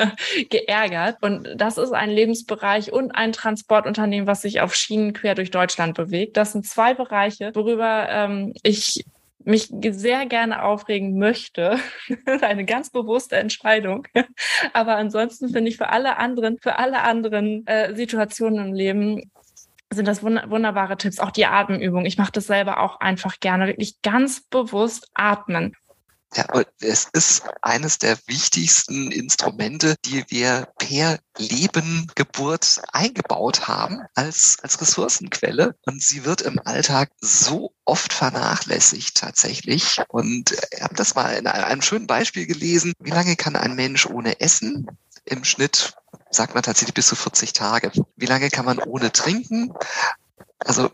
geärgert. 0.50 1.16
Und 1.22 1.48
das 1.56 1.78
ist 1.78 1.92
ein 1.92 2.10
Lebensbereich 2.10 2.92
und 2.92 3.12
ein 3.12 3.32
Transportunternehmen, 3.32 4.26
was 4.26 4.42
sich 4.42 4.60
auf 4.60 4.74
Schienen 4.74 5.14
quer 5.14 5.34
durch 5.34 5.50
Deutschland 5.50 5.94
bewegt. 5.96 6.36
Das 6.36 6.52
sind 6.52 6.66
zwei 6.66 6.92
Bereiche, 6.92 7.50
worüber 7.54 8.08
ähm, 8.10 8.52
ich 8.62 9.04
mich 9.48 9.72
sehr 9.90 10.26
gerne 10.26 10.62
aufregen 10.62 11.18
möchte. 11.18 11.78
Eine 12.42 12.64
ganz 12.64 12.90
bewusste 12.90 13.36
Entscheidung. 13.36 14.06
Aber 14.74 14.96
ansonsten 14.96 15.48
finde 15.48 15.70
ich 15.70 15.78
für 15.78 15.88
alle 15.88 16.18
anderen, 16.18 16.58
für 16.58 16.78
alle 16.78 17.00
anderen 17.00 17.66
äh, 17.66 17.94
Situationen 17.94 18.68
im 18.68 18.74
Leben 18.74 19.30
sind 19.90 20.06
das 20.06 20.22
wunderbare 20.22 20.98
Tipps. 20.98 21.18
Auch 21.18 21.30
die 21.30 21.46
Atemübung. 21.46 22.04
Ich 22.04 22.18
mache 22.18 22.32
das 22.32 22.46
selber 22.46 22.80
auch 22.80 23.00
einfach 23.00 23.40
gerne. 23.40 23.66
Wirklich 23.66 24.02
ganz 24.02 24.42
bewusst 24.42 25.08
atmen. 25.14 25.74
Ja, 26.36 26.44
es 26.80 27.08
ist 27.12 27.44
eines 27.62 27.98
der 27.98 28.18
wichtigsten 28.26 29.10
Instrumente, 29.10 29.96
die 30.04 30.24
wir 30.28 30.68
per 30.78 31.18
Leben, 31.38 32.10
Geburt 32.14 32.82
eingebaut 32.92 33.66
haben 33.66 34.02
als, 34.14 34.58
als 34.62 34.80
Ressourcenquelle. 34.80 35.74
Und 35.86 36.02
sie 36.02 36.24
wird 36.24 36.42
im 36.42 36.60
Alltag 36.64 37.10
so 37.20 37.72
oft 37.84 38.12
vernachlässigt 38.12 39.16
tatsächlich. 39.16 40.02
Und 40.08 40.52
ich 40.70 40.82
habe 40.82 40.94
das 40.94 41.14
mal 41.14 41.30
in 41.34 41.46
einem 41.46 41.82
schönen 41.82 42.06
Beispiel 42.06 42.46
gelesen. 42.46 42.92
Wie 43.00 43.10
lange 43.10 43.36
kann 43.36 43.56
ein 43.56 43.74
Mensch 43.74 44.04
ohne 44.06 44.40
Essen? 44.40 44.86
Im 45.24 45.44
Schnitt 45.44 45.94
sagt 46.30 46.54
man 46.54 46.62
tatsächlich 46.62 46.94
bis 46.94 47.08
zu 47.08 47.16
40 47.16 47.54
Tage. 47.54 47.90
Wie 48.16 48.26
lange 48.26 48.50
kann 48.50 48.66
man 48.66 48.78
ohne 48.78 49.12
trinken? 49.12 49.72
Also 50.58 50.90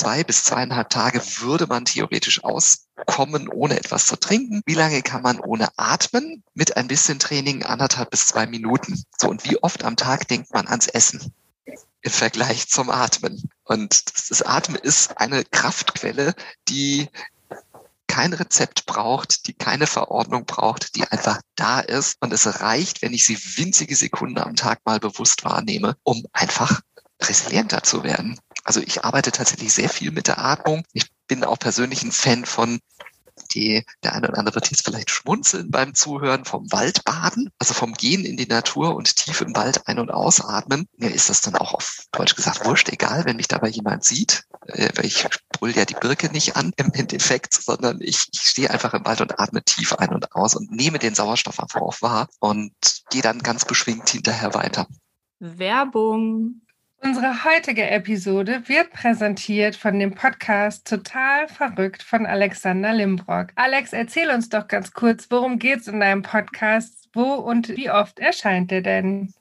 zwei 0.00 0.24
bis 0.24 0.44
zweieinhalb 0.44 0.88
Tage 0.88 1.20
würde 1.40 1.66
man 1.66 1.84
theoretisch 1.84 2.42
auskommen, 2.42 3.48
ohne 3.48 3.78
etwas 3.78 4.06
zu 4.06 4.16
trinken. 4.16 4.62
Wie 4.64 4.74
lange 4.74 5.02
kann 5.02 5.20
man 5.20 5.38
ohne 5.38 5.68
atmen? 5.76 6.42
Mit 6.54 6.78
ein 6.78 6.88
bisschen 6.88 7.18
Training 7.18 7.64
anderthalb 7.64 8.10
bis 8.10 8.26
zwei 8.26 8.46
Minuten. 8.46 9.04
So, 9.18 9.28
und 9.28 9.44
wie 9.44 9.62
oft 9.62 9.84
am 9.84 9.96
Tag 9.96 10.26
denkt 10.28 10.54
man 10.54 10.68
ans 10.68 10.86
Essen? 10.86 11.34
Im 12.00 12.10
Vergleich 12.10 12.70
zum 12.70 12.88
Atmen. 12.88 13.50
Und 13.64 14.30
das 14.30 14.40
Atmen 14.40 14.76
ist 14.76 15.18
eine 15.18 15.44
Kraftquelle, 15.44 16.34
die 16.66 17.06
kein 18.06 18.32
Rezept 18.32 18.86
braucht, 18.86 19.46
die 19.48 19.52
keine 19.52 19.86
Verordnung 19.86 20.46
braucht, 20.46 20.96
die 20.96 21.06
einfach 21.08 21.42
da 21.56 21.80
ist. 21.80 22.16
Und 22.20 22.32
es 22.32 22.62
reicht, 22.62 23.02
wenn 23.02 23.12
ich 23.12 23.26
sie 23.26 23.38
winzige 23.58 23.94
Sekunden 23.94 24.38
am 24.38 24.56
Tag 24.56 24.80
mal 24.86 24.98
bewusst 24.98 25.44
wahrnehme, 25.44 25.94
um 26.04 26.24
einfach 26.32 26.80
resilienter 27.22 27.82
zu 27.82 28.02
werden. 28.02 28.38
Also 28.64 28.80
ich 28.80 29.04
arbeite 29.04 29.32
tatsächlich 29.32 29.72
sehr 29.72 29.88
viel 29.88 30.10
mit 30.10 30.26
der 30.26 30.38
Atmung. 30.38 30.84
Ich 30.92 31.06
bin 31.26 31.44
auch 31.44 31.58
persönlich 31.58 32.02
ein 32.02 32.12
Fan 32.12 32.44
von 32.44 32.80
die, 33.54 33.84
der 34.02 34.14
eine 34.14 34.28
oder 34.28 34.38
andere 34.38 34.54
wird 34.56 34.70
jetzt 34.70 34.84
vielleicht 34.84 35.10
schmunzeln 35.10 35.70
beim 35.70 35.94
Zuhören 35.94 36.44
vom 36.44 36.70
Waldbaden, 36.70 37.50
also 37.58 37.74
vom 37.74 37.94
Gehen 37.94 38.24
in 38.24 38.36
die 38.36 38.46
Natur 38.46 38.94
und 38.94 39.16
tief 39.16 39.40
im 39.40 39.54
Wald 39.56 39.86
ein- 39.86 39.98
und 39.98 40.10
ausatmen. 40.10 40.86
Mir 40.96 41.12
ist 41.12 41.28
das 41.28 41.40
dann 41.40 41.56
auch 41.56 41.74
auf 41.74 42.06
Deutsch 42.12 42.36
gesagt 42.36 42.64
wurscht, 42.66 42.88
egal, 42.90 43.24
wenn 43.24 43.36
mich 43.36 43.48
dabei 43.48 43.68
jemand 43.68 44.04
sieht. 44.04 44.44
Äh, 44.66 44.90
weil 44.96 45.06
ich 45.06 45.26
brüll 45.52 45.76
ja 45.76 45.84
die 45.84 45.94
Birke 45.94 46.30
nicht 46.30 46.56
an 46.56 46.72
im 46.76 46.92
Endeffekt, 46.92 47.54
sondern 47.54 48.00
ich, 48.00 48.26
ich 48.32 48.40
stehe 48.40 48.70
einfach 48.70 48.94
im 48.94 49.04
Wald 49.04 49.20
und 49.20 49.38
atme 49.40 49.62
tief 49.62 49.94
ein 49.94 50.10
und 50.10 50.32
aus 50.34 50.54
und 50.54 50.70
nehme 50.70 50.98
den 50.98 51.14
Sauerstoff 51.14 51.60
einfach 51.60 51.80
auf 51.80 52.02
wahr 52.02 52.28
und 52.38 52.72
gehe 53.10 53.22
dann 53.22 53.40
ganz 53.40 53.64
beschwingt 53.64 54.08
hinterher 54.08 54.54
weiter. 54.54 54.86
Werbung. 55.38 56.60
Unsere 57.02 57.44
heutige 57.44 57.88
Episode 57.88 58.62
wird 58.66 58.92
präsentiert 58.92 59.74
von 59.74 59.98
dem 59.98 60.14
Podcast 60.14 60.86
Total 60.86 61.48
Verrückt 61.48 62.02
von 62.02 62.26
Alexander 62.26 62.92
Limbrock. 62.92 63.48
Alex, 63.54 63.94
erzähl 63.94 64.28
uns 64.28 64.50
doch 64.50 64.68
ganz 64.68 64.92
kurz, 64.92 65.26
worum 65.30 65.58
geht 65.58 65.80
es 65.80 65.88
in 65.88 66.00
deinem 66.00 66.20
Podcast? 66.20 67.08
Wo 67.14 67.34
und 67.34 67.68
wie 67.70 67.90
oft 67.90 68.18
erscheint 68.18 68.70
er 68.70 68.82
denn? 68.82 69.32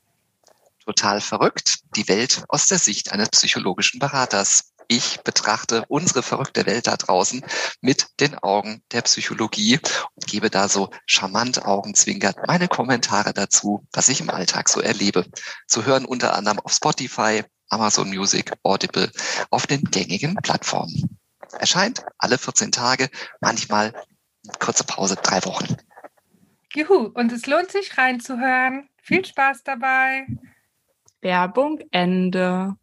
Total 0.85 1.19
verrückt. 1.19 1.79
Die 1.97 2.07
Welt 2.07 2.45
aus 2.47 2.67
der 2.67 2.79
Sicht 2.79 3.11
eines 3.11 3.29
psychologischen 3.29 3.99
Beraters. 3.99 4.71
Ich 4.91 5.21
betrachte 5.21 5.85
unsere 5.87 6.23
verrückte 6.23 6.65
Welt 6.65 6.87
da 6.87 6.97
draußen 6.97 7.45
mit 7.79 8.07
den 8.19 8.35
Augen 8.39 8.81
der 8.91 9.03
Psychologie 9.03 9.79
und 10.15 10.25
gebe 10.25 10.49
da 10.49 10.67
so 10.67 10.89
charmant 11.05 11.63
augenzwinkert 11.63 12.47
meine 12.47 12.67
Kommentare 12.67 13.31
dazu, 13.31 13.85
was 13.93 14.09
ich 14.09 14.19
im 14.19 14.31
Alltag 14.31 14.67
so 14.67 14.81
erlebe. 14.81 15.27
Zu 15.67 15.85
hören 15.85 16.05
unter 16.05 16.33
anderem 16.33 16.59
auf 16.61 16.73
Spotify, 16.73 17.43
Amazon 17.69 18.09
Music, 18.09 18.51
Audible, 18.63 19.11
auf 19.51 19.67
den 19.67 19.83
gängigen 19.83 20.33
Plattformen. 20.37 21.19
Erscheint 21.59 22.03
alle 22.17 22.39
14 22.39 22.71
Tage, 22.71 23.11
manchmal 23.41 23.93
kurze 24.57 24.85
Pause, 24.85 25.17
drei 25.17 25.45
Wochen. 25.45 25.67
Juhu, 26.73 27.11
und 27.13 27.31
es 27.31 27.45
lohnt 27.45 27.71
sich 27.71 27.95
reinzuhören. 27.95 28.89
Viel 29.03 29.23
Spaß 29.23 29.63
dabei. 29.63 30.25
Werbung 31.21 31.79
Ende. 31.91 32.75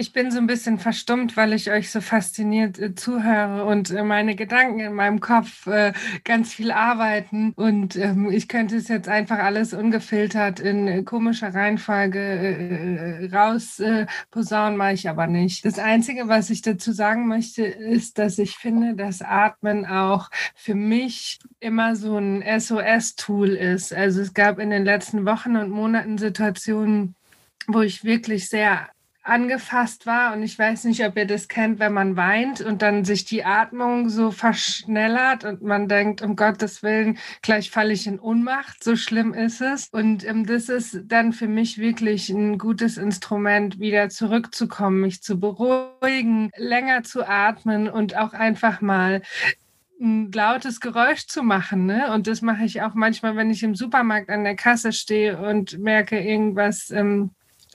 Ich 0.00 0.12
bin 0.12 0.30
so 0.30 0.38
ein 0.38 0.46
bisschen 0.46 0.78
verstummt, 0.78 1.36
weil 1.36 1.52
ich 1.52 1.72
euch 1.72 1.90
so 1.90 2.00
fasziniert 2.00 2.78
äh, 2.78 2.94
zuhöre 2.94 3.64
und 3.64 3.90
äh, 3.90 4.04
meine 4.04 4.36
Gedanken 4.36 4.78
in 4.78 4.92
meinem 4.92 5.18
Kopf 5.18 5.66
äh, 5.66 5.92
ganz 6.22 6.54
viel 6.54 6.70
arbeiten. 6.70 7.52
Und 7.56 7.96
ähm, 7.96 8.30
ich 8.30 8.46
könnte 8.46 8.76
es 8.76 8.86
jetzt 8.86 9.08
einfach 9.08 9.40
alles 9.40 9.74
ungefiltert 9.74 10.60
in 10.60 10.86
äh, 10.86 11.02
komischer 11.02 11.52
Reihenfolge 11.52 12.20
äh, 12.20 13.24
äh, 13.24 13.34
raus 13.34 13.82
posaunen, 14.30 14.76
mache 14.76 14.92
ich 14.92 15.08
aber 15.08 15.26
nicht. 15.26 15.64
Das 15.64 15.80
Einzige, 15.80 16.28
was 16.28 16.48
ich 16.50 16.62
dazu 16.62 16.92
sagen 16.92 17.26
möchte, 17.26 17.64
ist, 17.64 18.18
dass 18.18 18.38
ich 18.38 18.56
finde, 18.56 18.94
dass 18.94 19.20
Atmen 19.20 19.84
auch 19.84 20.30
für 20.54 20.76
mich 20.76 21.40
immer 21.58 21.96
so 21.96 22.18
ein 22.18 22.44
SOS-Tool 22.60 23.48
ist. 23.48 23.92
Also 23.92 24.20
es 24.20 24.32
gab 24.32 24.60
in 24.60 24.70
den 24.70 24.84
letzten 24.84 25.26
Wochen 25.26 25.56
und 25.56 25.70
Monaten 25.70 26.18
Situationen, 26.18 27.16
wo 27.66 27.80
ich 27.80 28.04
wirklich 28.04 28.48
sehr 28.48 28.90
angefasst 29.28 30.06
war. 30.06 30.32
Und 30.32 30.42
ich 30.42 30.58
weiß 30.58 30.84
nicht, 30.84 31.04
ob 31.04 31.16
ihr 31.16 31.26
das 31.26 31.48
kennt, 31.48 31.78
wenn 31.78 31.92
man 31.92 32.16
weint 32.16 32.60
und 32.60 32.82
dann 32.82 33.04
sich 33.04 33.24
die 33.24 33.44
Atmung 33.44 34.08
so 34.08 34.30
verschnellert 34.30 35.44
und 35.44 35.62
man 35.62 35.88
denkt, 35.88 36.22
um 36.22 36.36
Gottes 36.36 36.82
Willen, 36.82 37.18
gleich 37.42 37.70
falle 37.70 37.92
ich 37.92 38.06
in 38.06 38.18
Unmacht. 38.18 38.82
So 38.82 38.96
schlimm 38.96 39.34
ist 39.34 39.60
es. 39.60 39.88
Und 39.88 40.24
ähm, 40.24 40.46
das 40.46 40.68
ist 40.68 41.00
dann 41.06 41.32
für 41.32 41.48
mich 41.48 41.78
wirklich 41.78 42.28
ein 42.30 42.58
gutes 42.58 42.96
Instrument, 42.96 43.78
wieder 43.78 44.08
zurückzukommen, 44.08 45.00
mich 45.00 45.22
zu 45.22 45.38
beruhigen, 45.38 46.50
länger 46.56 47.02
zu 47.02 47.28
atmen 47.28 47.88
und 47.88 48.16
auch 48.16 48.32
einfach 48.32 48.80
mal 48.80 49.22
ein 50.00 50.30
lautes 50.32 50.80
Geräusch 50.80 51.26
zu 51.26 51.42
machen. 51.42 51.86
Ne? 51.86 52.12
Und 52.12 52.26
das 52.26 52.42
mache 52.42 52.64
ich 52.64 52.82
auch 52.82 52.94
manchmal, 52.94 53.36
wenn 53.36 53.50
ich 53.50 53.62
im 53.62 53.74
Supermarkt 53.74 54.30
an 54.30 54.44
der 54.44 54.56
Kasse 54.56 54.92
stehe 54.92 55.38
und 55.38 55.78
merke, 55.78 56.18
irgendwas 56.20 56.90
ähm, 56.90 57.30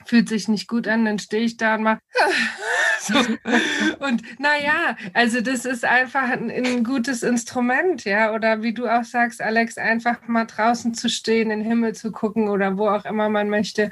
fühlt 0.06 0.28
sich 0.28 0.48
nicht 0.48 0.68
gut 0.68 0.88
an, 0.88 1.04
dann 1.04 1.18
stehe 1.18 1.44
ich 1.44 1.56
da 1.56 1.74
und 1.76 1.82
mache. 1.82 2.00
so. 3.00 3.14
Und 3.98 4.22
naja, 4.38 4.96
also 5.12 5.40
das 5.40 5.64
ist 5.64 5.84
einfach 5.84 6.30
ein, 6.30 6.50
ein, 6.50 6.84
gutes 6.84 7.22
Instrument, 7.22 8.04
ja. 8.04 8.32
Oder 8.32 8.62
wie 8.62 8.74
du 8.74 8.86
auch 8.86 9.04
sagst, 9.04 9.40
Alex, 9.40 9.78
einfach 9.78 10.26
mal 10.26 10.44
draußen 10.44 10.94
zu 10.94 11.08
stehen, 11.08 11.50
in 11.50 11.60
den 11.60 11.68
Himmel 11.68 11.94
zu 11.94 12.12
gucken 12.12 12.48
oder 12.48 12.78
wo 12.78 12.88
auch 12.88 13.04
immer 13.04 13.28
man 13.28 13.48
möchte 13.48 13.90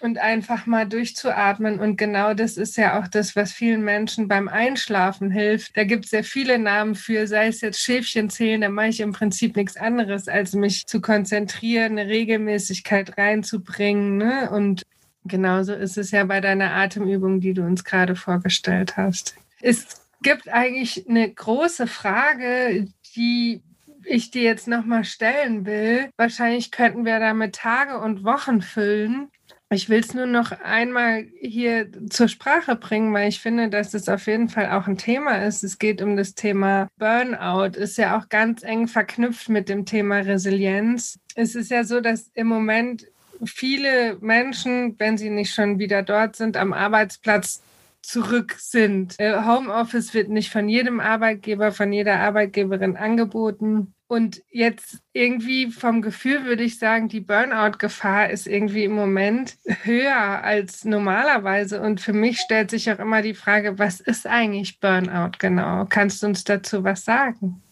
und 0.00 0.18
einfach 0.18 0.66
mal 0.66 0.88
durchzuatmen. 0.88 1.78
Und 1.78 1.96
genau 1.96 2.34
das 2.34 2.56
ist 2.56 2.76
ja 2.76 2.98
auch 2.98 3.08
das, 3.08 3.36
was 3.36 3.52
vielen 3.52 3.82
Menschen 3.82 4.28
beim 4.28 4.48
Einschlafen 4.48 5.30
hilft. 5.30 5.76
Da 5.76 5.84
gibt 5.84 6.06
es 6.06 6.10
ja 6.10 6.22
viele 6.22 6.58
Namen 6.58 6.94
für, 6.94 7.26
sei 7.26 7.48
es 7.48 7.60
jetzt 7.60 7.80
Schäfchen 7.80 8.30
zählen, 8.30 8.62
da 8.62 8.68
mache 8.68 8.88
ich 8.88 9.00
im 9.00 9.12
Prinzip 9.12 9.56
nichts 9.56 9.76
anderes, 9.76 10.28
als 10.28 10.54
mich 10.54 10.86
zu 10.86 11.00
konzentrieren, 11.00 11.98
eine 11.98 12.08
Regelmäßigkeit 12.08 13.18
reinzubringen. 13.18 14.16
Ne? 14.16 14.50
Und 14.50 14.84
genauso 15.24 15.72
ist 15.72 15.98
es 15.98 16.10
ja 16.10 16.24
bei 16.24 16.40
deiner 16.40 16.74
Atemübung, 16.74 17.40
die 17.40 17.54
du 17.54 17.62
uns 17.62 17.84
gerade 17.84 18.16
vorgestellt 18.16 18.96
hast. 18.96 19.34
Es 19.60 20.06
gibt 20.22 20.48
eigentlich 20.48 21.08
eine 21.08 21.30
große 21.30 21.86
Frage, 21.86 22.88
die 23.16 23.62
ich 24.04 24.30
dir 24.30 24.42
jetzt 24.42 24.68
nochmal 24.68 25.04
stellen 25.04 25.66
will. 25.66 26.10
Wahrscheinlich 26.16 26.70
könnten 26.70 27.04
wir 27.04 27.18
damit 27.20 27.54
Tage 27.54 27.98
und 27.98 28.24
Wochen 28.24 28.62
füllen. 28.62 29.28
Ich 29.72 29.88
will 29.88 30.00
es 30.00 30.14
nur 30.14 30.26
noch 30.26 30.50
einmal 30.50 31.28
hier 31.40 31.88
zur 32.08 32.26
Sprache 32.26 32.74
bringen, 32.74 33.14
weil 33.14 33.28
ich 33.28 33.40
finde, 33.40 33.68
dass 33.68 33.94
es 33.94 34.08
auf 34.08 34.26
jeden 34.26 34.48
Fall 34.48 34.70
auch 34.72 34.88
ein 34.88 34.98
Thema 34.98 35.44
ist. 35.44 35.62
Es 35.62 35.78
geht 35.78 36.02
um 36.02 36.16
das 36.16 36.34
Thema 36.34 36.88
Burnout, 36.98 37.78
ist 37.78 37.96
ja 37.96 38.18
auch 38.18 38.28
ganz 38.28 38.64
eng 38.64 38.88
verknüpft 38.88 39.48
mit 39.48 39.68
dem 39.68 39.84
Thema 39.84 40.18
Resilienz. 40.18 41.20
Es 41.36 41.54
ist 41.54 41.70
ja 41.70 41.84
so, 41.84 42.00
dass 42.00 42.32
im 42.34 42.48
Moment 42.48 43.06
viele 43.44 44.16
Menschen, 44.20 44.98
wenn 44.98 45.18
sie 45.18 45.30
nicht 45.30 45.54
schon 45.54 45.78
wieder 45.78 46.02
dort 46.02 46.36
sind, 46.36 46.56
am 46.56 46.72
Arbeitsplatz 46.72 47.62
zurück 48.02 48.56
sind. 48.58 49.18
Äh, 49.18 49.42
Homeoffice 49.44 50.14
wird 50.14 50.28
nicht 50.28 50.50
von 50.50 50.68
jedem 50.68 51.00
Arbeitgeber, 51.00 51.72
von 51.72 51.92
jeder 51.92 52.18
Arbeitgeberin 52.20 52.96
angeboten. 52.96 53.94
Und 54.06 54.42
jetzt 54.50 54.98
irgendwie 55.12 55.70
vom 55.70 56.02
Gefühl 56.02 56.44
würde 56.44 56.64
ich 56.64 56.78
sagen, 56.78 57.08
die 57.08 57.20
Burnout-Gefahr 57.20 58.30
ist 58.30 58.48
irgendwie 58.48 58.84
im 58.84 58.92
Moment 58.92 59.56
höher 59.84 60.42
als 60.42 60.84
normalerweise. 60.84 61.80
Und 61.80 62.00
für 62.00 62.12
mich 62.12 62.40
stellt 62.40 62.70
sich 62.70 62.90
auch 62.90 62.98
immer 62.98 63.22
die 63.22 63.34
Frage, 63.34 63.78
was 63.78 64.00
ist 64.00 64.26
eigentlich 64.26 64.80
Burnout 64.80 65.32
genau? 65.38 65.86
Kannst 65.88 66.22
du 66.22 66.26
uns 66.26 66.42
dazu 66.42 66.82
was 66.82 67.04
sagen? 67.04 67.62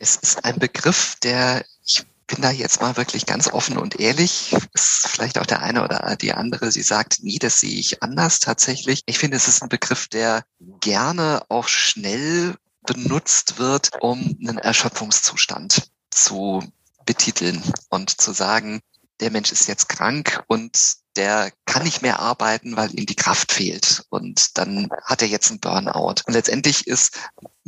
Es 0.00 0.16
ist 0.16 0.44
ein 0.44 0.58
Begriff, 0.58 1.14
der, 1.22 1.64
ich 1.86 2.04
bin 2.28 2.42
da 2.42 2.50
jetzt 2.50 2.80
mal 2.80 2.96
wirklich 2.96 3.26
ganz 3.26 3.48
offen 3.48 3.76
und 3.76 3.98
ehrlich. 3.98 4.54
Ist 4.72 5.08
vielleicht 5.08 5.38
auch 5.38 5.46
der 5.46 5.62
eine 5.62 5.82
oder 5.82 6.16
die 6.16 6.32
andere, 6.32 6.70
sie 6.70 6.82
sagt, 6.82 7.18
nee, 7.22 7.38
das 7.38 7.60
sehe 7.60 7.78
ich 7.78 8.02
anders 8.02 8.38
tatsächlich. 8.38 9.02
Ich 9.06 9.18
finde, 9.18 9.36
es 9.36 9.48
ist 9.48 9.62
ein 9.62 9.68
Begriff, 9.68 10.06
der 10.08 10.44
gerne 10.80 11.42
auch 11.48 11.66
schnell 11.68 12.54
benutzt 12.86 13.58
wird, 13.58 13.90
um 14.00 14.36
einen 14.40 14.58
Erschöpfungszustand 14.58 15.90
zu 16.10 16.62
betiteln 17.04 17.62
und 17.88 18.20
zu 18.20 18.32
sagen, 18.32 18.80
der 19.20 19.30
Mensch 19.30 19.50
ist 19.50 19.66
jetzt 19.66 19.88
krank 19.88 20.44
und 20.46 20.96
der 21.16 21.50
kann 21.64 21.82
nicht 21.82 22.02
mehr 22.02 22.20
arbeiten, 22.20 22.76
weil 22.76 22.94
ihm 22.96 23.06
die 23.06 23.16
Kraft 23.16 23.52
fehlt. 23.52 24.04
Und 24.10 24.56
dann 24.56 24.88
hat 25.04 25.22
er 25.22 25.28
jetzt 25.28 25.50
einen 25.50 25.58
Burnout. 25.58 26.22
Und 26.26 26.34
letztendlich 26.34 26.86
ist 26.86 27.18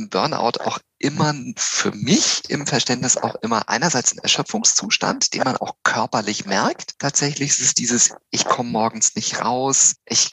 Burnout 0.08 0.60
auch 0.60 0.78
immer 0.98 1.34
für 1.56 1.92
mich 1.92 2.48
im 2.48 2.66
Verständnis 2.66 3.16
auch 3.16 3.34
immer 3.42 3.68
einerseits 3.68 4.12
ein 4.12 4.18
Erschöpfungszustand, 4.18 5.34
den 5.34 5.42
man 5.42 5.56
auch 5.56 5.74
körperlich 5.82 6.46
merkt. 6.46 6.98
Tatsächlich 6.98 7.50
ist 7.50 7.60
es 7.60 7.74
dieses, 7.74 8.14
ich 8.30 8.44
komme 8.44 8.70
morgens 8.70 9.14
nicht 9.14 9.44
raus, 9.44 9.96
ich 10.06 10.30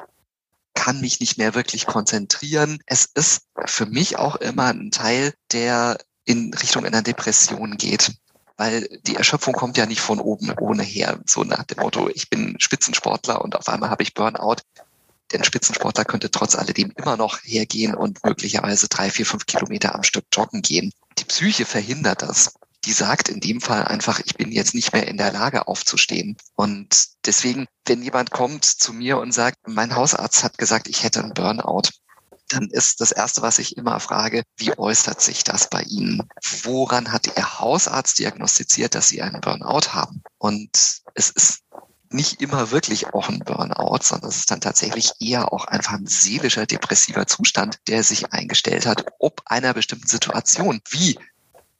kann 0.73 1.01
mich 1.01 1.19
nicht 1.19 1.37
mehr 1.37 1.55
wirklich 1.55 1.85
konzentrieren. 1.87 2.79
Es 2.85 3.09
ist 3.13 3.41
für 3.65 3.87
mich 3.87 4.17
auch 4.17 4.35
immer 4.35 4.67
ein 4.67 4.91
Teil, 4.91 5.33
der 5.51 5.97
in 6.23 6.53
Richtung 6.53 6.85
einer 6.85 7.01
Depression 7.01 7.77
geht. 7.77 8.13
Weil 8.57 8.87
die 9.03 9.15
Erschöpfung 9.15 9.53
kommt 9.53 9.77
ja 9.77 9.85
nicht 9.85 10.01
von 10.01 10.19
oben 10.19 10.51
ohne 10.59 10.83
her, 10.83 11.19
so 11.27 11.43
nach 11.43 11.63
dem 11.63 11.79
Motto, 11.79 12.09
ich 12.09 12.29
bin 12.29 12.55
Spitzensportler 12.59 13.41
und 13.43 13.55
auf 13.55 13.67
einmal 13.69 13.89
habe 13.89 14.01
ich 14.03 14.13
Burnout. 14.13 14.57
Denn 15.31 15.43
Spitzensportler 15.43 16.05
könnte 16.05 16.31
trotz 16.31 16.55
alledem 16.55 16.93
immer 16.95 17.17
noch 17.17 17.39
hergehen 17.43 17.95
und 17.95 18.23
möglicherweise 18.23 18.87
drei, 18.87 19.09
vier, 19.09 19.25
fünf 19.25 19.45
Kilometer 19.45 19.93
am 19.95 20.03
Stück 20.03 20.25
joggen 20.31 20.61
gehen. 20.61 20.91
Die 21.17 21.25
Psyche 21.25 21.65
verhindert 21.65 22.21
das 22.21 22.53
die 22.87 22.93
sagt 22.93 23.27
in 23.27 23.41
dem 23.41 23.59
Fall 23.59 23.83
einfach, 23.83 24.21
ich 24.23 24.35
bin 24.35 24.49
jetzt 24.49 24.73
nicht 24.73 24.93
mehr 24.93 25.07
in 25.07 25.17
der 25.17 25.33
Lage 25.33 25.67
aufzustehen. 25.67 26.37
Und 26.55 27.07
deswegen, 27.25 27.67
wenn 27.85 28.01
jemand 28.01 28.31
kommt 28.31 28.63
zu 28.63 28.93
mir 28.93 29.17
und 29.17 29.33
sagt, 29.33 29.57
mein 29.67 29.93
Hausarzt 29.93 30.41
hat 30.43 30.57
gesagt, 30.57 30.87
ich 30.87 31.03
hätte 31.03 31.21
einen 31.21 31.33
Burnout, 31.33 31.89
dann 32.47 32.69
ist 32.69 33.01
das 33.01 33.11
Erste, 33.11 33.41
was 33.41 33.59
ich 33.59 33.75
immer 33.75 33.99
frage, 33.99 34.43
wie 34.55 34.77
äußert 34.77 35.19
sich 35.19 35.43
das 35.43 35.69
bei 35.69 35.81
Ihnen? 35.81 36.29
Woran 36.63 37.11
hat 37.11 37.27
Ihr 37.27 37.59
Hausarzt 37.59 38.19
diagnostiziert, 38.19 38.95
dass 38.95 39.09
Sie 39.09 39.21
einen 39.21 39.41
Burnout 39.41 39.89
haben? 39.93 40.23
Und 40.37 41.01
es 41.13 41.29
ist 41.31 41.63
nicht 42.09 42.41
immer 42.41 42.71
wirklich 42.71 43.13
auch 43.13 43.29
ein 43.29 43.39
Burnout, 43.39 43.99
sondern 44.01 44.29
es 44.29 44.37
ist 44.37 44.51
dann 44.51 44.61
tatsächlich 44.61 45.13
eher 45.19 45.51
auch 45.51 45.65
einfach 45.65 45.93
ein 45.93 46.07
seelischer, 46.07 46.65
depressiver 46.65 47.27
Zustand, 47.27 47.79
der 47.87 48.03
sich 48.03 48.31
eingestellt 48.33 48.85
hat, 48.85 49.05
ob 49.19 49.41
einer 49.45 49.73
bestimmten 49.73 50.07
Situation, 50.07 50.81
wie 50.89 51.19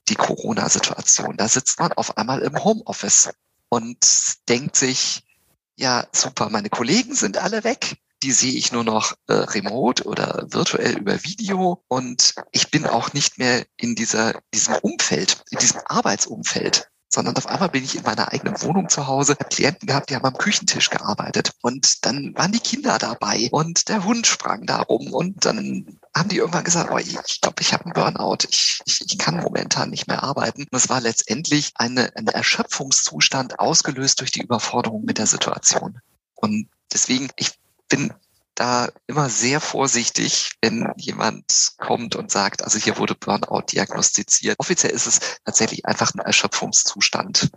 die 0.09 0.15
Corona-Situation. 0.15 1.37
Da 1.37 1.47
sitzt 1.47 1.79
man 1.79 1.91
auf 1.93 2.17
einmal 2.17 2.41
im 2.41 2.63
Homeoffice 2.63 3.29
und 3.69 3.97
denkt 4.49 4.75
sich, 4.75 5.23
ja, 5.75 6.07
super, 6.11 6.49
meine 6.49 6.69
Kollegen 6.69 7.13
sind 7.15 7.37
alle 7.37 7.63
weg. 7.63 7.97
Die 8.23 8.31
sehe 8.31 8.53
ich 8.53 8.71
nur 8.71 8.83
noch 8.83 9.13
äh, 9.27 9.33
remote 9.33 10.03
oder 10.05 10.47
virtuell 10.49 10.97
über 10.97 11.23
Video 11.23 11.83
und 11.87 12.33
ich 12.51 12.71
bin 12.71 12.87
auch 12.87 13.13
nicht 13.13 13.37
mehr 13.37 13.63
in 13.77 13.93
dieser, 13.93 14.41
diesem 14.55 14.73
Umfeld, 14.75 15.43
in 15.51 15.59
diesem 15.59 15.81
Arbeitsumfeld 15.85 16.89
sondern 17.17 17.35
auf 17.35 17.47
einmal 17.47 17.69
bin 17.69 17.83
ich 17.83 17.95
in 17.95 18.03
meiner 18.03 18.31
eigenen 18.31 18.61
Wohnung 18.61 18.89
zu 18.89 19.07
Hause, 19.07 19.33
habe 19.33 19.49
Klienten 19.49 19.87
gehabt, 19.87 20.11
die 20.11 20.15
haben 20.15 20.25
am 20.25 20.37
Küchentisch 20.37 20.91
gearbeitet 20.91 21.51
und 21.63 22.05
dann 22.05 22.35
waren 22.35 22.51
die 22.51 22.59
Kinder 22.59 22.99
dabei 22.99 23.49
und 23.51 23.89
der 23.89 24.03
Hund 24.03 24.27
sprang 24.27 24.67
da 24.67 24.81
rum 24.81 25.11
und 25.11 25.43
dann 25.43 25.97
haben 26.15 26.29
die 26.29 26.37
irgendwann 26.37 26.63
gesagt, 26.63 26.91
oh, 26.91 26.99
ich 26.99 27.41
glaube, 27.41 27.61
ich 27.61 27.73
habe 27.73 27.85
einen 27.85 27.93
Burnout, 27.93 28.45
ich, 28.47 28.81
ich, 28.85 29.01
ich 29.01 29.17
kann 29.17 29.37
momentan 29.37 29.89
nicht 29.89 30.07
mehr 30.07 30.21
arbeiten. 30.21 30.61
Und 30.61 30.77
es 30.77 30.89
war 30.89 31.01
letztendlich 31.01 31.71
eine, 31.73 32.15
ein 32.15 32.27
Erschöpfungszustand 32.27 33.59
ausgelöst 33.59 34.19
durch 34.19 34.29
die 34.29 34.41
Überforderung 34.41 35.03
mit 35.03 35.17
der 35.17 35.27
Situation. 35.27 35.99
Und 36.35 36.69
deswegen, 36.93 37.29
ich 37.35 37.51
bin 37.89 38.13
da 38.59 38.89
immer 39.05 39.29
sehr 39.29 39.61
vorsichtig, 39.61 40.53
wenn 40.61 40.91
jemand 40.97 41.73
kommt 41.77 42.15
und 42.15 42.31
sagt, 42.31 42.63
also 42.63 42.79
hier 42.79 42.97
wurde 42.97 43.15
Burnout 43.15 43.67
diagnostiziert. 43.71 44.59
Offiziell 44.59 44.91
ist 44.91 45.05
es 45.05 45.19
tatsächlich 45.45 45.85
einfach 45.85 46.13
ein 46.13 46.19
Erschöpfungszustand. 46.19 47.51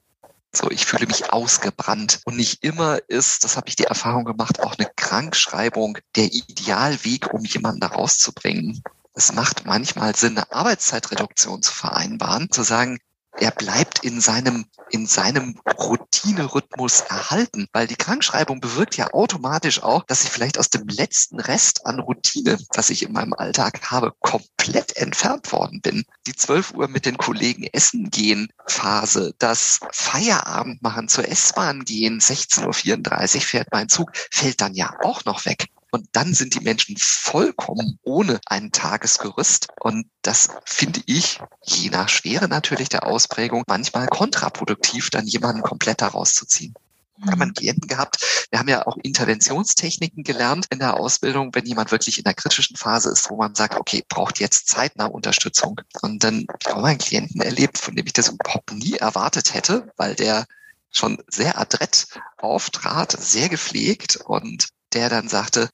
So, 0.53 0.71
ich 0.71 0.85
fühle 0.85 1.07
mich 1.07 1.33
ausgebrannt. 1.33 2.21
Und 2.25 2.37
nicht 2.37 2.65
immer 2.65 2.99
ist, 3.09 3.45
das 3.45 3.57
habe 3.57 3.69
ich 3.69 3.77
die 3.77 3.85
Erfahrung 3.85 4.25
gemacht, 4.25 4.61
auch 4.61 4.77
eine 4.77 4.91
Krankschreibung 4.97 5.99
der 6.17 6.27
Idealweg, 6.27 7.33
um 7.33 7.45
jemanden 7.45 7.81
da 7.81 7.89
rauszubringen. 7.89 8.83
Es 9.15 9.33
macht 9.33 9.65
manchmal 9.65 10.15
Sinn, 10.17 10.37
eine 10.37 10.53
Arbeitszeitreduktion 10.53 11.63
zu 11.63 11.73
vereinbaren, 11.73 12.51
zu 12.51 12.63
sagen, 12.63 12.99
er 13.41 13.51
bleibt 13.51 14.05
in 14.05 14.21
seinem, 14.21 14.67
in 14.91 15.07
seinem 15.07 15.59
Routinerhythmus 15.79 17.01
erhalten, 17.01 17.67
weil 17.73 17.87
die 17.87 17.97
Krankschreibung 17.97 18.61
bewirkt 18.61 18.97
ja 18.97 19.13
automatisch 19.13 19.83
auch, 19.83 20.05
dass 20.05 20.25
ich 20.25 20.31
vielleicht 20.31 20.59
aus 20.59 20.69
dem 20.69 20.87
letzten 20.87 21.41
Rest 21.41 21.87
an 21.87 22.01
Routine, 22.01 22.59
was 22.75 22.91
ich 22.91 23.03
in 23.03 23.13
meinem 23.13 23.33
Alltag 23.33 23.91
habe, 23.91 24.13
komplett 24.21 24.97
entfernt 24.97 25.53
worden 25.53 25.81
bin. 25.81 26.05
Die 26.27 26.35
12 26.35 26.75
Uhr 26.75 26.89
mit 26.89 27.07
den 27.07 27.17
Kollegen 27.17 27.65
essen 27.73 28.11
gehen 28.11 28.49
Phase, 28.67 29.35
das 29.39 29.81
Feierabend 29.91 30.83
machen, 30.83 31.09
zur 31.09 31.27
S-Bahn 31.27 31.85
gehen, 31.85 32.21
16.34 32.21 33.37
Uhr 33.37 33.41
fährt 33.41 33.69
mein 33.73 33.89
Zug, 33.89 34.11
fällt 34.31 34.61
dann 34.61 34.75
ja 34.75 34.95
auch 35.03 35.25
noch 35.25 35.47
weg. 35.47 35.69
Und 35.91 36.09
dann 36.13 36.35
sind 36.35 36.55
die 36.55 36.61
Menschen 36.61 36.97
vollkommen 36.99 37.99
ohne 38.03 38.41
ein 38.47 38.73
Tagesgerüst. 38.73 39.69
Und 39.81 40.07
das 40.23 40.49
finde 40.65 41.01
ich, 41.07 41.41
je 41.63 41.91
nach 41.91 42.09
Schwere 42.09 42.49
natürlich 42.49 42.89
der 42.89 43.07
Ausprägung, 43.07 43.65
manchmal 43.67 44.07
kontraproduktiv, 44.07 45.11
dann 45.11 45.27
jemanden 45.27 45.63
komplett 45.63 46.01
daraus 46.01 46.35
zu 46.35 46.47
ziehen. 46.47 46.75
Wir 47.23 47.33
haben 47.33 47.43
einen 47.43 47.55
Klienten 47.55 47.87
gehabt. 47.87 48.47
Wir 48.51 48.59
haben 48.59 48.69
ja 48.69 48.87
auch 48.87 48.97
Interventionstechniken 48.97 50.25
gelernt 50.25 50.67
in 50.71 50.79
der 50.79 50.95
Ausbildung, 50.95 51.55
wenn 51.55 51.67
jemand 51.67 51.93
wirklich 51.93 52.17
in 52.17 52.25
der 52.25 52.35
kritischen 52.35 52.77
Phase 52.77 53.11
ist, 53.11 53.29
wo 53.29 53.37
man 53.37 53.55
sagt, 53.55 53.75
okay, 53.79 54.03
braucht 54.09 54.41
jetzt 54.41 54.69
zeitnah 54.69 55.05
Unterstützung. 55.05 55.81
Und 56.01 56.25
dann 56.25 56.47
habe 56.49 56.59
ich 56.61 56.69
auch 56.69 56.83
einen 56.83 56.99
Klienten 56.99 57.43
erlebt, 57.43 57.77
von 57.77 57.95
dem 57.95 58.07
ich 58.07 58.15
das 58.15 58.29
überhaupt 58.29 58.73
nie 58.73 58.95
erwartet 58.95 59.53
hätte, 59.53 59.93
weil 59.97 60.15
der 60.15 60.47
schon 60.91 61.23
sehr 61.29 61.59
adrett 61.59 62.07
auftrat, 62.39 63.13
sehr 63.13 63.49
gepflegt 63.49 64.17
und 64.17 64.69
der 64.93 65.09
dann 65.09 65.29
sagte, 65.29 65.69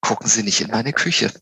gucken 0.00 0.28
Sie 0.28 0.42
nicht 0.42 0.60
in 0.60 0.70
meine 0.70 0.92
Küche. 0.92 1.32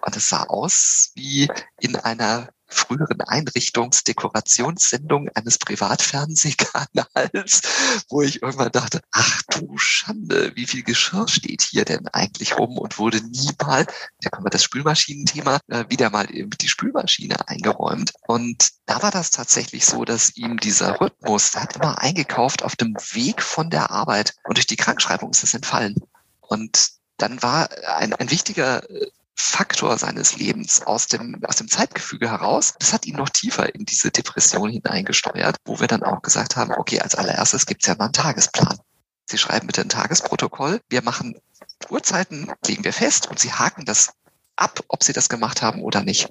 Und 0.00 0.16
es 0.16 0.28
sah 0.28 0.44
aus 0.44 1.12
wie 1.14 1.48
in 1.80 1.96
einer 1.96 2.48
früheren 2.74 3.20
Einrichtungsdekorationssendung 3.20 5.28
eines 5.34 5.58
Privatfernsehkanals, 5.58 7.62
wo 8.08 8.22
ich 8.22 8.42
irgendwann 8.42 8.72
dachte, 8.72 9.02
ach 9.12 9.42
du 9.50 9.78
Schande, 9.78 10.50
wie 10.56 10.66
viel 10.66 10.82
Geschirr 10.82 11.28
steht 11.28 11.62
hier 11.62 11.84
denn 11.84 12.08
eigentlich 12.08 12.58
rum 12.58 12.78
und 12.78 12.98
wurde 12.98 13.20
nie 13.22 13.50
mal, 13.64 13.86
da 14.20 14.30
kommen 14.30 14.46
wir 14.46 14.50
das 14.50 14.64
Spülmaschinenthema, 14.64 15.60
äh, 15.68 15.84
wieder 15.88 16.10
mal 16.10 16.26
die 16.26 16.68
Spülmaschine 16.68 17.48
eingeräumt. 17.48 18.12
Und 18.26 18.70
da 18.86 19.00
war 19.02 19.10
das 19.10 19.30
tatsächlich 19.30 19.84
so, 19.86 20.04
dass 20.04 20.36
ihm 20.36 20.58
dieser 20.58 21.00
Rhythmus, 21.00 21.52
der 21.52 21.62
hat 21.62 21.76
immer 21.76 21.98
eingekauft 21.98 22.62
auf 22.62 22.76
dem 22.76 22.94
Weg 23.12 23.40
von 23.42 23.70
der 23.70 23.90
Arbeit 23.90 24.34
und 24.44 24.58
durch 24.58 24.66
die 24.66 24.76
Krankschreibung 24.76 25.30
ist 25.30 25.42
das 25.42 25.54
entfallen. 25.54 25.94
Und 26.40 26.90
dann 27.16 27.42
war 27.42 27.68
ein, 27.96 28.12
ein 28.14 28.30
wichtiger 28.30 28.88
äh, 28.90 29.10
Faktor 29.36 29.98
seines 29.98 30.36
Lebens 30.36 30.82
aus 30.82 31.06
dem, 31.06 31.42
aus 31.44 31.56
dem 31.56 31.68
Zeitgefüge 31.68 32.30
heraus. 32.30 32.74
Das 32.78 32.92
hat 32.92 33.06
ihn 33.06 33.16
noch 33.16 33.28
tiefer 33.28 33.74
in 33.74 33.84
diese 33.84 34.10
Depression 34.10 34.70
hineingesteuert, 34.70 35.56
wo 35.64 35.80
wir 35.80 35.86
dann 35.86 36.02
auch 36.02 36.22
gesagt 36.22 36.56
haben, 36.56 36.72
okay, 36.72 37.00
als 37.00 37.14
allererstes 37.14 37.66
gibt 37.66 37.82
es 37.82 37.88
ja 37.88 37.96
mal 37.96 38.04
einen 38.04 38.12
Tagesplan. 38.12 38.78
Sie 39.26 39.38
schreiben 39.38 39.66
bitte 39.66 39.80
ein 39.80 39.88
Tagesprotokoll. 39.88 40.80
Wir 40.88 41.02
machen 41.02 41.40
Uhrzeiten, 41.88 42.52
legen 42.66 42.84
wir 42.84 42.92
fest 42.92 43.26
und 43.26 43.38
Sie 43.38 43.52
haken 43.52 43.84
das 43.84 44.12
ab, 44.56 44.80
ob 44.88 45.02
Sie 45.02 45.12
das 45.12 45.28
gemacht 45.28 45.62
haben 45.62 45.82
oder 45.82 46.02
nicht. 46.02 46.28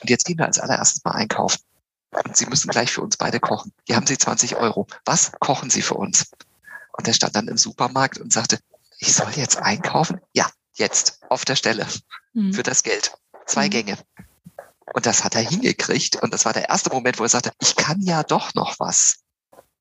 Und 0.00 0.10
jetzt 0.10 0.24
gehen 0.24 0.38
wir 0.38 0.46
als 0.46 0.58
allererstes 0.58 1.04
mal 1.04 1.12
einkaufen. 1.12 1.60
Und 2.24 2.36
Sie 2.36 2.46
müssen 2.46 2.68
gleich 2.68 2.92
für 2.92 3.00
uns 3.00 3.16
beide 3.16 3.40
kochen. 3.40 3.72
Hier 3.86 3.96
haben 3.96 4.06
Sie 4.06 4.18
20 4.18 4.56
Euro. 4.56 4.86
Was 5.04 5.32
kochen 5.40 5.70
Sie 5.70 5.82
für 5.82 5.94
uns? 5.94 6.30
Und 6.92 7.08
er 7.08 7.14
stand 7.14 7.34
dann 7.34 7.48
im 7.48 7.56
Supermarkt 7.56 8.18
und 8.18 8.32
sagte, 8.32 8.58
ich 9.02 9.14
soll 9.14 9.32
jetzt 9.34 9.56
einkaufen? 9.56 10.20
Ja, 10.32 10.48
jetzt, 10.74 11.20
auf 11.28 11.44
der 11.44 11.56
Stelle, 11.56 11.86
mhm. 12.34 12.52
für 12.52 12.62
das 12.62 12.84
Geld. 12.84 13.12
Zwei 13.46 13.66
mhm. 13.66 13.70
Gänge. 13.70 13.98
Und 14.94 15.06
das 15.06 15.24
hat 15.24 15.34
er 15.34 15.40
hingekriegt. 15.40 16.22
Und 16.22 16.32
das 16.32 16.44
war 16.44 16.52
der 16.52 16.68
erste 16.68 16.90
Moment, 16.90 17.18
wo 17.18 17.24
er 17.24 17.28
sagte, 17.28 17.50
ich 17.60 17.74
kann 17.74 18.00
ja 18.00 18.22
doch 18.22 18.54
noch 18.54 18.78
was. 18.78 19.24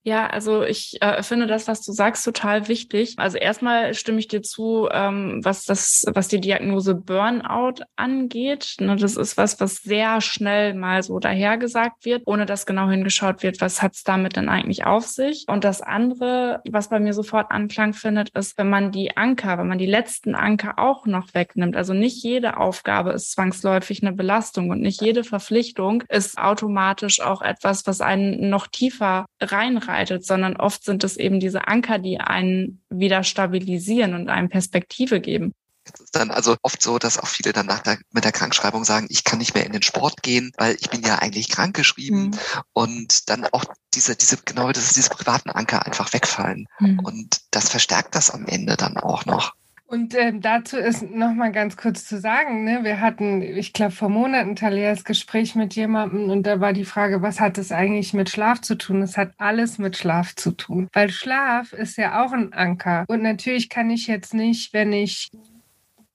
Ja, 0.04 0.26
also 0.26 0.64
ich 0.64 1.00
äh, 1.02 1.22
finde 1.22 1.46
das, 1.46 1.68
was 1.68 1.84
du 1.84 1.92
sagst, 1.92 2.26
total 2.26 2.68
wichtig. 2.68 3.14
Also 3.18 3.38
erstmal 3.38 3.94
stimme 3.94 4.18
ich 4.18 4.28
dir 4.28 4.42
zu, 4.42 4.90
ähm, 4.92 5.42
was 5.44 5.64
das, 5.66 6.06
was 6.12 6.28
die 6.28 6.42
Diagnose 6.42 6.96
Burnout 6.96 7.84
angeht. 7.98 8.78
Ne, 8.80 8.96
das 8.96 9.16
ist 9.16 9.38
was, 9.38 9.60
was 9.60 9.76
sehr 9.76 10.20
schnell 10.22 10.74
mal 10.74 11.04
so 11.04 11.20
dahergesagt 11.20 12.04
wird, 12.04 12.24
ohne 12.26 12.48
dass 12.48 12.66
genau 12.66 12.90
hingeschaut 12.90 13.44
wird, 13.44 13.62
was 13.62 13.84
hat's 13.84 14.04
damit 14.04 14.38
denn 14.38 14.50
eigentlich 14.50 14.86
auf 14.88 15.06
sich. 15.06 15.46
Und 15.48 15.64
das 15.64 15.84
andere, 15.84 16.62
was 16.68 16.90
bei 16.90 17.00
mir 17.00 17.14
sofort 17.14 17.52
Anklang 17.52 17.94
findet, 17.94 18.30
ist, 18.30 18.58
wenn 18.58 18.72
man 18.72 18.92
die 18.92 19.16
Anker, 19.16 19.60
wenn 19.60 19.68
man 19.68 19.78
die 19.78 19.86
letzten 19.86 20.34
Anker 20.34 20.80
auch 20.80 21.06
noch 21.06 21.36
wegnimmt. 21.36 21.76
Also 21.76 21.94
nicht 21.94 22.24
jede 22.24 22.58
Aufgabe 22.58 23.12
ist 23.12 23.34
zwangsläufig 23.34 24.02
eine 24.02 24.14
Belastung 24.14 24.72
und 24.72 24.82
nicht 24.82 25.00
jede 25.00 25.24
Verpflichtung 25.24 26.04
ist 26.10 26.40
automatisch 26.40 27.22
auch 27.22 27.44
etwas, 27.44 27.86
was 27.86 28.02
einen 28.02 28.50
noch 28.50 28.66
tiefer 28.66 29.28
reinreißt 29.40 29.91
vorbereitet, 29.92 30.26
sondern 30.26 30.56
oft 30.56 30.84
sind 30.84 31.04
es 31.04 31.18
eben 31.18 31.40
diese 31.40 31.68
Anker, 31.68 32.00
die 32.00 32.20
einen 32.20 32.82
wieder 32.90 33.24
stabilisieren 33.24 34.14
und 34.14 34.30
einem 34.30 34.50
Perspektive 34.50 35.20
geben. 35.20 35.54
Es 35.84 36.00
ist 36.00 36.16
dann 36.16 36.30
also 36.30 36.56
oft 36.62 36.82
so, 36.82 37.00
dass 37.00 37.18
auch 37.18 37.28
viele 37.28 37.54
dann 37.54 37.66
nach 37.66 37.80
der, 37.80 37.98
mit 38.12 38.24
der 38.24 38.32
Krankschreibung 38.32 38.84
sagen, 38.84 39.08
ich 39.10 39.24
kann 39.24 39.40
nicht 39.40 39.56
mehr 39.56 39.66
in 39.66 39.72
den 39.72 39.82
Sport 39.82 40.22
gehen, 40.22 40.52
weil 40.58 40.78
ich 40.80 40.90
bin 40.92 41.02
ja 41.02 41.16
eigentlich 41.16 41.50
krankgeschrieben 41.50 42.26
mhm. 42.26 42.40
und 42.74 43.30
dann 43.30 43.46
auch 43.52 43.66
diese, 43.94 44.16
diese, 44.16 44.38
genau, 44.46 44.72
das 44.72 44.86
ist 44.86 44.96
diese 44.96 45.10
privaten 45.10 45.50
Anker 45.50 45.86
einfach 45.86 46.14
wegfallen. 46.14 46.68
Mhm. 46.80 47.00
Und 47.00 47.42
das 47.50 47.70
verstärkt 47.70 48.14
das 48.14 48.30
am 48.30 48.46
Ende 48.46 48.78
dann 48.78 48.98
auch 48.98 49.26
noch. 49.26 49.54
Und 49.92 50.16
äh, 50.16 50.32
dazu 50.34 50.78
ist 50.78 51.02
noch 51.02 51.34
mal 51.34 51.52
ganz 51.52 51.76
kurz 51.76 52.06
zu 52.06 52.18
sagen, 52.18 52.64
ne, 52.64 52.80
wir 52.84 53.02
hatten, 53.02 53.42
ich 53.42 53.74
glaube, 53.74 53.92
vor 53.92 54.08
Monaten 54.08 54.56
Talias 54.56 55.04
Gespräch 55.04 55.54
mit 55.56 55.76
jemandem 55.76 56.30
und 56.30 56.44
da 56.44 56.62
war 56.62 56.72
die 56.72 56.86
Frage, 56.86 57.22
was 57.22 57.42
hat 57.42 57.58
es 57.58 57.74
eigentlich 57.74 58.14
mit 58.14 58.30
Schlaf 58.30 58.62
zu 58.62 58.76
tun? 58.76 59.02
Es 59.02 59.18
hat 59.18 59.34
alles 59.38 59.80
mit 59.80 59.98
Schlaf 59.98 60.34
zu 60.34 60.52
tun, 60.52 60.88
weil 60.94 61.10
Schlaf 61.10 61.74
ist 61.74 61.98
ja 61.98 62.24
auch 62.24 62.32
ein 62.32 62.54
Anker. 62.54 63.04
Und 63.10 63.22
natürlich 63.22 63.68
kann 63.68 63.90
ich 63.90 64.08
jetzt 64.08 64.34
nicht, 64.34 64.72
wenn 64.72 64.94
ich 64.94 65.30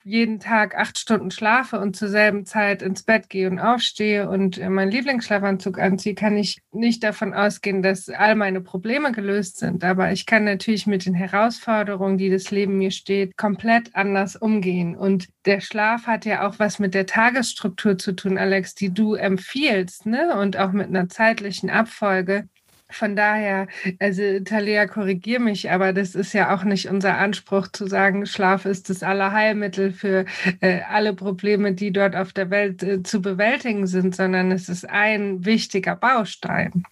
jeden 0.06 0.38
Tag 0.38 0.78
acht 0.78 0.98
Stunden 1.00 1.32
schlafe 1.32 1.80
und 1.80 1.96
zur 1.96 2.08
selben 2.08 2.46
Zeit 2.46 2.80
ins 2.80 3.02
Bett 3.02 3.28
gehe 3.28 3.50
und 3.50 3.58
aufstehe 3.58 4.30
und 4.30 4.56
meinen 4.70 4.92
Lieblingsschlafanzug 4.92 5.80
anziehe, 5.80 6.14
kann 6.14 6.36
ich 6.36 6.60
nicht 6.70 7.02
davon 7.02 7.34
ausgehen, 7.34 7.82
dass 7.82 8.08
all 8.08 8.36
meine 8.36 8.60
Probleme 8.60 9.10
gelöst 9.10 9.58
sind. 9.58 9.82
Aber 9.82 10.12
ich 10.12 10.24
kann 10.24 10.44
natürlich 10.44 10.86
mit 10.86 11.06
den 11.06 11.14
Herausforderungen, 11.14 12.18
die 12.18 12.30
das 12.30 12.52
Leben 12.52 12.78
mir 12.78 12.92
steht, 12.92 13.36
komplett 13.36 13.96
anders 13.96 14.36
umgehen. 14.36 14.96
Und 14.96 15.26
der 15.44 15.60
Schlaf 15.60 16.06
hat 16.06 16.24
ja 16.24 16.46
auch 16.46 16.60
was 16.60 16.78
mit 16.78 16.94
der 16.94 17.06
Tagesstruktur 17.06 17.98
zu 17.98 18.14
tun, 18.14 18.38
Alex, 18.38 18.76
die 18.76 18.94
du 18.94 19.14
empfiehlst, 19.14 20.06
ne? 20.06 20.38
Und 20.38 20.56
auch 20.56 20.70
mit 20.70 20.86
einer 20.86 21.08
zeitlichen 21.08 21.68
Abfolge. 21.68 22.48
Von 22.88 23.16
daher, 23.16 23.66
also 23.98 24.40
Talia, 24.44 24.86
korrigier 24.86 25.40
mich, 25.40 25.70
aber 25.70 25.92
das 25.92 26.14
ist 26.14 26.32
ja 26.32 26.54
auch 26.54 26.62
nicht 26.62 26.88
unser 26.88 27.18
Anspruch 27.18 27.66
zu 27.72 27.88
sagen, 27.88 28.26
Schlaf 28.26 28.64
ist 28.64 28.90
das 28.90 29.02
Allerheilmittel 29.02 29.92
für 29.92 30.24
äh, 30.60 30.82
alle 30.88 31.12
Probleme, 31.12 31.72
die 31.72 31.92
dort 31.92 32.14
auf 32.14 32.32
der 32.32 32.50
Welt 32.50 32.84
äh, 32.84 33.02
zu 33.02 33.20
bewältigen 33.20 33.88
sind, 33.88 34.14
sondern 34.14 34.52
es 34.52 34.68
ist 34.68 34.88
ein 34.88 35.44
wichtiger 35.44 35.96
Baustein. 35.96 36.84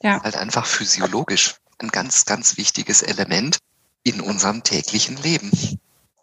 Ja. 0.00 0.22
Halt 0.22 0.36
einfach 0.36 0.66
physiologisch 0.66 1.56
ein 1.78 1.88
ganz, 1.88 2.24
ganz 2.24 2.56
wichtiges 2.56 3.02
Element 3.02 3.58
in 4.04 4.20
unserem 4.20 4.62
täglichen 4.62 5.16
Leben, 5.16 5.50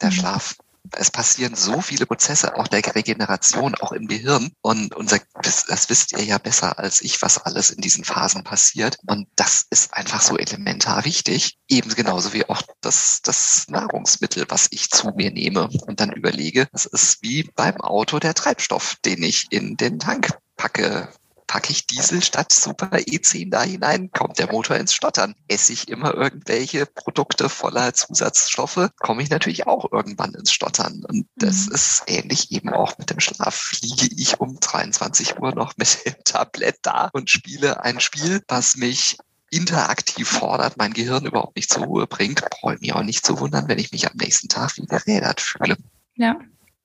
der 0.01 0.09
mhm. 0.09 0.13
Schlaf 0.13 0.55
es 0.91 1.11
passieren 1.11 1.55
so 1.55 1.81
viele 1.81 2.05
Prozesse, 2.05 2.55
auch 2.57 2.67
der 2.67 2.83
Regeneration, 2.95 3.75
auch 3.75 3.91
im 3.91 4.07
Gehirn. 4.07 4.51
Und 4.61 4.93
unser, 4.95 5.19
das, 5.41 5.65
das 5.65 5.89
wisst 5.89 6.11
ihr 6.13 6.23
ja 6.23 6.37
besser 6.37 6.77
als 6.77 7.01
ich, 7.01 7.21
was 7.21 7.37
alles 7.37 7.69
in 7.69 7.81
diesen 7.81 8.03
Phasen 8.03 8.43
passiert. 8.43 8.97
Und 9.07 9.27
das 9.35 9.65
ist 9.69 9.93
einfach 9.93 10.21
so 10.21 10.37
elementar 10.37 11.05
wichtig. 11.05 11.57
Eben 11.67 11.89
genauso 11.95 12.33
wie 12.33 12.47
auch 12.47 12.61
das, 12.81 13.21
das 13.23 13.65
Nahrungsmittel, 13.69 14.45
was 14.49 14.67
ich 14.71 14.89
zu 14.89 15.11
mir 15.15 15.31
nehme 15.31 15.69
und 15.87 15.99
dann 15.99 16.11
überlege, 16.11 16.67
das 16.71 16.85
ist 16.85 17.21
wie 17.21 17.43
beim 17.55 17.79
Auto 17.81 18.19
der 18.19 18.33
Treibstoff, 18.33 18.97
den 19.05 19.23
ich 19.23 19.47
in 19.51 19.77
den 19.77 19.99
Tank 19.99 20.37
packe 20.55 21.09
packe 21.53 21.71
ich 21.71 21.85
Diesel 21.85 22.23
statt 22.23 22.51
Super 22.51 22.87
E10 22.87 23.51
da 23.51 23.61
hinein, 23.61 24.09
kommt 24.09 24.39
der 24.39 24.51
Motor 24.51 24.77
ins 24.77 24.91
Stottern. 24.91 25.35
Esse 25.47 25.71
ich 25.71 25.87
immer 25.87 26.15
irgendwelche 26.15 26.87
Produkte 26.87 27.47
voller 27.47 27.93
Zusatzstoffe, 27.93 28.89
komme 28.97 29.21
ich 29.21 29.29
natürlich 29.29 29.67
auch 29.67 29.91
irgendwann 29.91 30.33
ins 30.33 30.51
Stottern. 30.51 31.05
Und 31.07 31.27
das 31.35 31.67
mhm. 31.67 31.75
ist 31.75 32.03
ähnlich 32.07 32.51
eben 32.51 32.69
auch 32.69 32.97
mit 32.97 33.11
dem 33.11 33.19
Schlaf. 33.19 33.71
Liege 33.83 34.09
ich 34.17 34.39
um 34.39 34.59
23 34.59 35.39
Uhr 35.39 35.53
noch 35.53 35.77
mit 35.77 35.99
dem 36.07 36.15
Tablett 36.25 36.77
da 36.81 37.11
und 37.13 37.29
spiele 37.29 37.83
ein 37.83 37.99
Spiel, 37.99 38.41
was 38.47 38.75
mich 38.75 39.19
interaktiv 39.51 40.27
fordert, 40.27 40.77
mein 40.77 40.93
Gehirn 40.93 41.27
überhaupt 41.27 41.55
nicht 41.55 41.71
zur 41.71 41.83
Ruhe 41.83 42.07
bringt, 42.07 42.41
brauche 42.49 42.73
ich 42.73 42.81
mich 42.81 42.93
auch 42.93 43.03
nicht 43.03 43.23
zu 43.23 43.39
wundern, 43.39 43.67
wenn 43.67 43.77
ich 43.77 43.91
mich 43.91 44.09
am 44.09 44.17
nächsten 44.17 44.49
Tag 44.49 44.75
wieder 44.77 45.05
rädert 45.05 45.39
fühle. 45.39 45.77
Ja, 46.15 46.35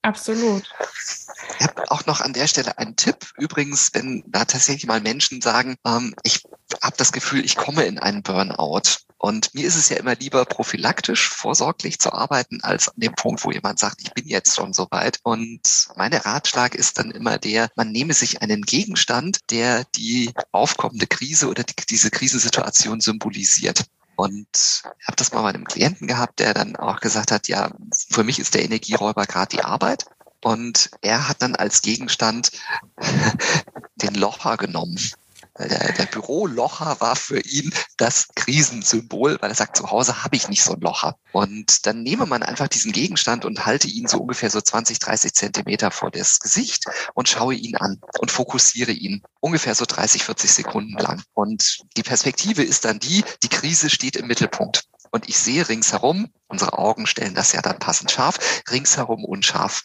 Absolut. 0.02 0.62
Ich 1.58 1.66
habe 1.66 1.90
auch 1.90 2.06
noch 2.06 2.20
an 2.20 2.32
der 2.32 2.46
Stelle 2.46 2.78
einen 2.78 2.96
Tipp. 2.96 3.32
Übrigens, 3.37 3.90
wenn 3.94 4.22
da 4.26 4.44
tatsächlich 4.44 4.87
mal 4.87 5.00
Menschen 5.00 5.40
sagen, 5.40 5.76
ähm, 5.84 6.14
ich 6.22 6.44
habe 6.82 6.96
das 6.96 7.12
Gefühl, 7.12 7.44
ich 7.44 7.56
komme 7.56 7.84
in 7.84 7.98
einen 7.98 8.22
Burnout, 8.22 8.82
Und 9.20 9.52
mir 9.52 9.66
ist 9.66 9.74
es 9.74 9.88
ja 9.88 9.96
immer 9.96 10.14
lieber 10.14 10.44
prophylaktisch, 10.44 11.28
vorsorglich 11.28 11.98
zu 11.98 12.12
arbeiten, 12.12 12.61
als 12.62 12.88
an 12.88 12.94
dem 12.98 13.14
Punkt, 13.14 13.44
wo 13.44 13.50
jemand 13.50 13.80
sagt, 13.80 14.00
ich 14.00 14.12
bin 14.14 14.26
jetzt 14.28 14.54
schon 14.54 14.72
so 14.72 14.87
weit. 14.90 15.18
Und 15.24 15.88
mein 15.96 16.14
Ratschlag 16.14 16.74
ist 16.76 16.98
dann 16.98 17.11
immer 17.11 17.37
der, 17.38 17.68
man 17.74 17.90
nehme 17.90 18.14
sich 18.14 18.42
einen 18.42 18.62
Gegenstand, 18.62 19.50
der 19.50 19.84
die 19.96 20.32
aufkommende 20.52 21.08
Krise 21.08 21.48
oder 21.48 21.64
die, 21.64 21.74
diese 21.90 22.11
Krisensituation 22.11 23.00
symbolisiert. 23.00 23.84
Und 24.18 24.83
habe 25.07 25.14
das 25.14 25.31
mal 25.31 25.42
bei 25.42 25.50
einem 25.50 25.64
Klienten 25.64 26.09
gehabt, 26.09 26.40
der 26.40 26.52
dann 26.52 26.74
auch 26.74 26.98
gesagt 26.98 27.31
hat, 27.31 27.46
ja, 27.46 27.70
für 28.11 28.24
mich 28.24 28.40
ist 28.40 28.52
der 28.52 28.64
Energieräuber 28.64 29.26
gerade 29.26 29.57
die 29.57 29.62
Arbeit. 29.62 30.07
Und 30.42 30.90
er 31.02 31.28
hat 31.28 31.40
dann 31.40 31.54
als 31.54 31.83
Gegenstand 31.83 32.50
den 33.94 34.16
Locher 34.16 34.57
genommen. 34.57 34.98
Der, 35.59 35.92
der 35.92 36.07
Bürolocher 36.07 37.01
war 37.01 37.16
für 37.16 37.40
ihn 37.40 37.73
das 37.97 38.29
Krisensymbol, 38.35 39.38
weil 39.40 39.51
er 39.51 39.55
sagt, 39.55 39.77
zu 39.77 39.90
Hause 39.90 40.23
habe 40.23 40.37
ich 40.37 40.49
nicht 40.49 40.62
so 40.62 40.75
ein 40.75 40.81
Locher. 40.81 41.16
Und 41.33 41.87
dann 41.87 42.03
nehme 42.03 42.27
man 42.27 42.42
einfach 42.42 42.68
diesen 42.68 42.92
Gegenstand 42.92 43.44
und 43.44 43.66
halte 43.66 43.88
ihn 43.88 44.07
so 44.07 44.18
ungefähr 44.18 44.51
so 44.51 44.61
20, 44.61 44.99
30 44.99 45.35
Zentimeter 45.35 45.90
vor 45.90 46.11
das 46.11 46.38
Gesicht 46.38 46.85
und 47.14 47.29
schaue 47.29 47.55
ihn 47.55 47.77
an 47.77 48.01
und 48.21 48.31
fokussiere 48.31 48.92
ihn 48.92 49.23
ungefähr 49.40 49.75
so 49.75 49.85
30, 49.85 50.25
40 50.25 50.53
Sekunden 50.53 50.97
lang. 50.97 51.23
Und 51.35 51.79
die 51.97 52.03
Perspektive 52.03 52.62
ist 52.62 52.85
dann 52.85 52.99
die, 52.99 53.25
die 53.42 53.49
Krise 53.49 53.90
steht 53.90 54.16
im 54.16 54.27
Mittelpunkt. 54.27 54.85
Und 55.11 55.29
ich 55.29 55.38
sehe 55.38 55.68
ringsherum, 55.68 56.29
unsere 56.49 56.79
Augen 56.79 57.07
stellen 57.07 57.35
das 57.35 57.53
ja 57.53 57.62
dann 57.62 57.79
passend 57.79 58.11
scharf, 58.11 58.62
ringsherum 58.71 59.25
unscharf. 59.25 59.83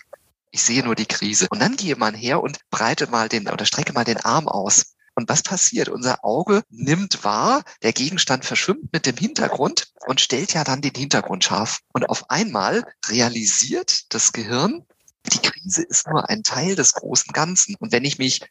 Ich 0.52 0.62
sehe 0.62 0.84
nur 0.84 0.96
die 0.96 1.08
Krise. 1.08 1.48
Und 1.50 1.62
dann 1.62 1.76
gehe 1.76 1.96
man 1.96 2.14
her 2.14 2.44
und 2.44 2.60
breite 2.70 3.08
mal 3.08 3.28
den 3.28 3.50
oder 3.50 3.66
strecke 3.66 3.94
mal 3.94 4.04
den 4.04 4.18
Arm 4.18 4.48
aus. 4.48 4.93
Und 5.16 5.30
was 5.30 5.44
passiert? 5.44 5.90
Unser 5.90 6.26
Auge 6.26 6.64
nimmt 6.70 7.24
wahr, 7.24 7.64
der 7.84 7.94
Gegenstand 7.94 8.46
verschwimmt 8.46 8.92
mit 8.92 9.06
dem 9.06 9.18
Hintergrund 9.18 9.92
und 10.08 10.22
stellt 10.22 10.54
ja 10.54 10.64
dann 10.64 10.82
den 10.82 10.96
Hintergrund 10.96 11.44
scharf. 11.44 11.80
Und 11.94 12.10
auf 12.10 12.30
einmal 12.30 12.84
realisiert 13.08 14.14
das 14.14 14.34
Gehirn, 14.34 14.86
die 15.32 15.40
Krise 15.40 15.84
ist 15.84 16.08
nur 16.08 16.30
ein 16.30 16.44
Teil 16.44 16.76
des 16.76 16.94
großen 16.94 17.32
Ganzen. 17.32 17.76
Und 17.76 17.92
wenn 17.92 18.06
ich 18.06 18.18
mich 18.18 18.42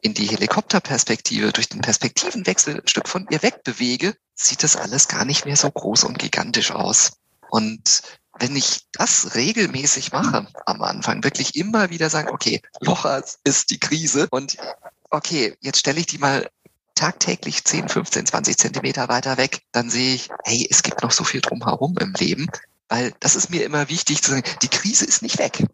in 0.00 0.14
die 0.14 0.26
Helikopterperspektive 0.26 1.52
durch 1.52 1.68
den 1.68 1.80
Perspektivenwechsel 1.80 2.80
ein 2.80 2.88
Stück 2.88 3.08
von 3.08 3.26
ihr 3.30 3.42
wegbewege, 3.42 4.16
sieht 4.34 4.62
das 4.62 4.76
alles 4.76 5.08
gar 5.08 5.24
nicht 5.24 5.44
mehr 5.44 5.56
so 5.56 5.70
groß 5.70 6.04
und 6.04 6.18
gigantisch 6.18 6.72
aus. 6.72 7.12
Und 7.50 8.02
wenn 8.38 8.56
ich 8.56 8.86
das 8.92 9.34
regelmäßig 9.34 10.12
mache 10.12 10.46
am 10.66 10.82
Anfang, 10.82 11.22
wirklich 11.22 11.54
immer 11.54 11.90
wieder 11.90 12.10
sagen, 12.10 12.30
okay, 12.30 12.62
Locher 12.80 13.22
ist 13.44 13.70
die 13.70 13.78
Krise 13.78 14.26
und 14.30 14.56
okay, 15.12 15.56
jetzt 15.60 15.78
stelle 15.78 16.00
ich 16.00 16.06
die 16.06 16.18
mal 16.18 16.48
tagtäglich 16.94 17.64
10, 17.64 17.88
15, 17.88 18.26
20 18.26 18.56
Zentimeter 18.56 19.08
weiter 19.08 19.36
weg, 19.36 19.62
dann 19.72 19.90
sehe 19.90 20.14
ich, 20.14 20.28
hey, 20.44 20.66
es 20.70 20.82
gibt 20.82 21.02
noch 21.02 21.10
so 21.10 21.24
viel 21.24 21.40
drumherum 21.40 21.96
im 21.98 22.12
Leben, 22.14 22.48
weil 22.88 23.12
das 23.20 23.36
ist 23.36 23.50
mir 23.50 23.64
immer 23.64 23.88
wichtig 23.88 24.22
zu 24.22 24.30
sagen, 24.30 24.44
die 24.62 24.68
Krise 24.68 25.04
ist 25.04 25.22
nicht 25.22 25.38
weg. 25.38 25.64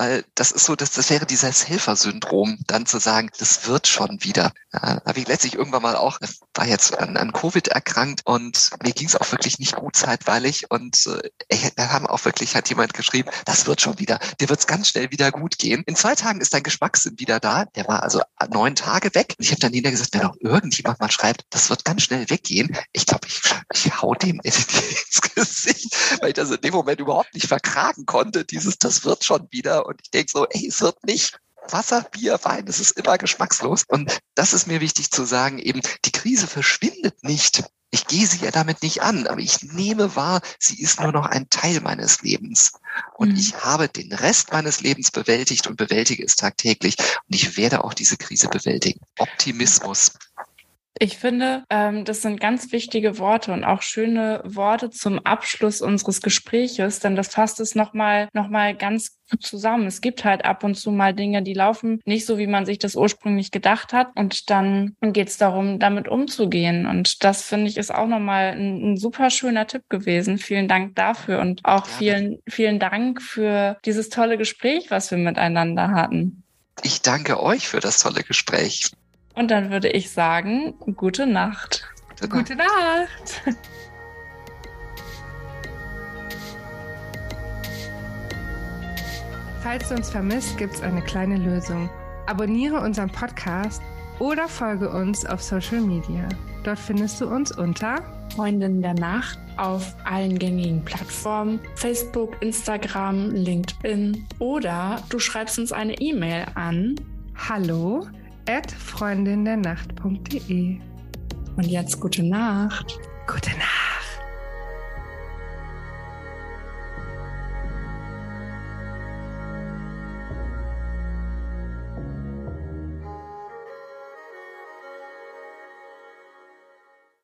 Weil 0.00 0.24
das 0.34 0.50
ist 0.50 0.64
so, 0.64 0.76
dass 0.76 0.92
das 0.92 1.10
wäre 1.10 1.26
dieses 1.26 1.68
Helfersyndrom, 1.68 2.56
dann 2.66 2.86
zu 2.86 2.98
sagen, 2.98 3.28
das 3.36 3.66
wird 3.66 3.86
schon 3.86 4.24
wieder. 4.24 4.50
Ja, 4.72 5.02
habe 5.04 5.20
ich 5.20 5.28
letztlich 5.28 5.56
irgendwann 5.56 5.82
mal 5.82 5.94
auch, 5.94 6.18
war 6.54 6.66
jetzt 6.66 6.98
an, 6.98 7.18
an 7.18 7.34
Covid 7.34 7.68
erkrankt 7.68 8.22
und 8.24 8.70
mir 8.82 8.92
ging 8.92 9.08
es 9.08 9.14
auch 9.14 9.30
wirklich 9.30 9.58
nicht 9.58 9.76
gut 9.76 9.96
zeitweilig 9.96 10.70
und 10.70 11.06
äh, 11.48 11.70
da 11.76 11.90
haben 11.90 12.06
auch 12.06 12.24
wirklich, 12.24 12.56
hat 12.56 12.70
jemand 12.70 12.94
geschrieben, 12.94 13.28
das 13.44 13.66
wird 13.66 13.82
schon 13.82 13.98
wieder, 13.98 14.18
dir 14.40 14.48
wird 14.48 14.60
es 14.60 14.66
ganz 14.66 14.88
schnell 14.88 15.10
wieder 15.10 15.30
gut 15.32 15.58
gehen. 15.58 15.82
In 15.84 15.96
zwei 15.96 16.14
Tagen 16.14 16.40
ist 16.40 16.54
dein 16.54 16.62
Geschmackssinn 16.62 17.20
wieder 17.20 17.38
da. 17.38 17.66
Der 17.66 17.86
war 17.86 18.02
also 18.02 18.22
neun 18.48 18.76
Tage 18.76 19.14
weg. 19.14 19.34
Und 19.36 19.44
ich 19.44 19.50
habe 19.50 19.60
dann 19.60 19.74
hinterher 19.74 19.98
gesagt, 19.98 20.14
wenn 20.14 20.24
auch 20.24 20.36
irgendjemand 20.40 20.98
mal 20.98 21.10
schreibt, 21.10 21.44
das 21.50 21.68
wird 21.68 21.84
ganz 21.84 22.04
schnell 22.04 22.30
weggehen, 22.30 22.74
ich 22.94 23.04
glaube, 23.04 23.28
ich, 23.28 23.42
ich 23.74 24.00
hau 24.00 24.14
dem 24.14 24.40
ins 24.44 25.20
Gesicht, 25.34 25.94
weil 26.20 26.30
ich 26.30 26.34
das 26.36 26.50
in 26.50 26.62
dem 26.62 26.72
Moment 26.72 27.00
überhaupt 27.00 27.34
nicht 27.34 27.48
verkragen 27.48 28.06
konnte, 28.06 28.46
dieses, 28.46 28.78
das 28.78 29.04
wird 29.04 29.24
schon 29.24 29.46
wieder 29.50 29.89
und 29.90 30.00
ich 30.02 30.10
denke 30.10 30.30
so, 30.32 30.46
ey, 30.48 30.68
es 30.68 30.80
wird 30.80 31.04
nicht. 31.04 31.38
Wasser, 31.68 32.06
Bier, 32.10 32.38
Wein, 32.42 32.66
das 32.66 32.80
ist 32.80 32.92
immer 32.92 33.18
geschmackslos. 33.18 33.84
Und 33.86 34.18
das 34.34 34.54
ist 34.54 34.66
mir 34.66 34.80
wichtig 34.80 35.10
zu 35.10 35.24
sagen, 35.24 35.58
eben, 35.58 35.82
die 36.04 36.12
Krise 36.12 36.46
verschwindet 36.46 37.22
nicht. 37.22 37.64
Ich 37.92 38.06
gehe 38.06 38.26
sie 38.26 38.44
ja 38.44 38.52
damit 38.52 38.82
nicht 38.82 39.02
an, 39.02 39.26
aber 39.26 39.40
ich 39.40 39.62
nehme 39.62 40.14
wahr, 40.14 40.40
sie 40.60 40.80
ist 40.80 41.00
nur 41.00 41.10
noch 41.10 41.26
ein 41.26 41.50
Teil 41.50 41.80
meines 41.80 42.22
Lebens. 42.22 42.72
Und 43.14 43.30
mhm. 43.30 43.36
ich 43.36 43.56
habe 43.64 43.88
den 43.88 44.12
Rest 44.12 44.52
meines 44.52 44.80
Lebens 44.80 45.10
bewältigt 45.10 45.66
und 45.66 45.76
bewältige 45.76 46.24
es 46.24 46.36
tagtäglich. 46.36 46.96
Und 46.98 47.34
ich 47.34 47.56
werde 47.56 47.84
auch 47.84 47.92
diese 47.92 48.16
Krise 48.16 48.48
bewältigen. 48.48 49.00
Optimismus. 49.18 50.12
Ich 51.02 51.16
finde, 51.16 51.64
ähm, 51.70 52.04
das 52.04 52.20
sind 52.20 52.40
ganz 52.40 52.72
wichtige 52.72 53.18
Worte 53.18 53.54
und 53.54 53.64
auch 53.64 53.80
schöne 53.80 54.42
Worte 54.44 54.90
zum 54.90 55.18
Abschluss 55.20 55.80
unseres 55.80 56.20
Gespräches, 56.20 57.00
denn 57.00 57.16
das 57.16 57.28
fasst 57.28 57.58
es 57.58 57.74
nochmal 57.74 58.28
noch 58.34 58.48
mal 58.48 58.76
ganz 58.76 59.16
gut 59.30 59.42
zusammen. 59.42 59.86
Es 59.86 60.02
gibt 60.02 60.26
halt 60.26 60.44
ab 60.44 60.62
und 60.62 60.74
zu 60.74 60.90
mal 60.90 61.14
Dinge, 61.14 61.42
die 61.42 61.54
laufen 61.54 62.02
nicht 62.04 62.26
so, 62.26 62.36
wie 62.36 62.46
man 62.46 62.66
sich 62.66 62.78
das 62.78 62.96
ursprünglich 62.96 63.50
gedacht 63.50 63.94
hat. 63.94 64.08
Und 64.14 64.50
dann 64.50 64.94
geht 65.00 65.28
es 65.28 65.38
darum, 65.38 65.78
damit 65.78 66.06
umzugehen. 66.06 66.84
Und 66.84 67.24
das 67.24 67.44
finde 67.44 67.68
ich 67.68 67.78
ist 67.78 67.94
auch 67.94 68.06
nochmal 68.06 68.52
ein, 68.52 68.92
ein 68.92 68.96
super 68.98 69.30
schöner 69.30 69.66
Tipp 69.66 69.88
gewesen. 69.88 70.36
Vielen 70.36 70.68
Dank 70.68 70.96
dafür 70.96 71.40
und 71.40 71.62
auch 71.64 71.86
vielen, 71.86 72.40
vielen 72.46 72.78
Dank 72.78 73.22
für 73.22 73.78
dieses 73.86 74.10
tolle 74.10 74.36
Gespräch, 74.36 74.90
was 74.90 75.10
wir 75.10 75.16
miteinander 75.16 75.92
hatten. 75.92 76.42
Ich 76.82 77.00
danke 77.00 77.42
euch 77.42 77.68
für 77.68 77.80
das 77.80 78.02
tolle 78.02 78.22
Gespräch. 78.22 78.90
Und 79.34 79.50
dann 79.50 79.70
würde 79.70 79.88
ich 79.88 80.10
sagen, 80.10 80.74
gute 80.96 81.26
Nacht. 81.26 81.88
Gute 82.28 82.56
Nacht. 82.56 83.42
Falls 89.62 89.88
du 89.88 89.94
uns 89.94 90.10
vermisst, 90.10 90.58
gibt 90.58 90.74
es 90.74 90.82
eine 90.82 91.02
kleine 91.02 91.36
Lösung. 91.36 91.88
Abonniere 92.26 92.80
unseren 92.80 93.10
Podcast 93.10 93.82
oder 94.18 94.48
folge 94.48 94.90
uns 94.90 95.24
auf 95.24 95.42
Social 95.42 95.80
Media. 95.80 96.28
Dort 96.64 96.78
findest 96.78 97.20
du 97.20 97.26
uns 97.26 97.56
unter 97.56 98.02
Freundin 98.34 98.82
der 98.82 98.94
Nacht 98.94 99.38
auf 99.56 99.94
allen 100.04 100.38
gängigen 100.38 100.84
Plattformen, 100.84 101.60
Facebook, 101.74 102.36
Instagram, 102.40 103.30
LinkedIn 103.30 104.26
oder 104.38 105.02
du 105.08 105.18
schreibst 105.18 105.58
uns 105.58 105.72
eine 105.72 105.94
E-Mail 106.00 106.46
an 106.54 106.96
hallo 107.48 108.06
freundindernacht.de. 108.72 110.80
Und 111.56 111.66
jetzt 111.66 112.00
gute 112.00 112.22
Nacht. 112.22 112.98
Gute 113.26 113.50
Nacht. 113.50 113.79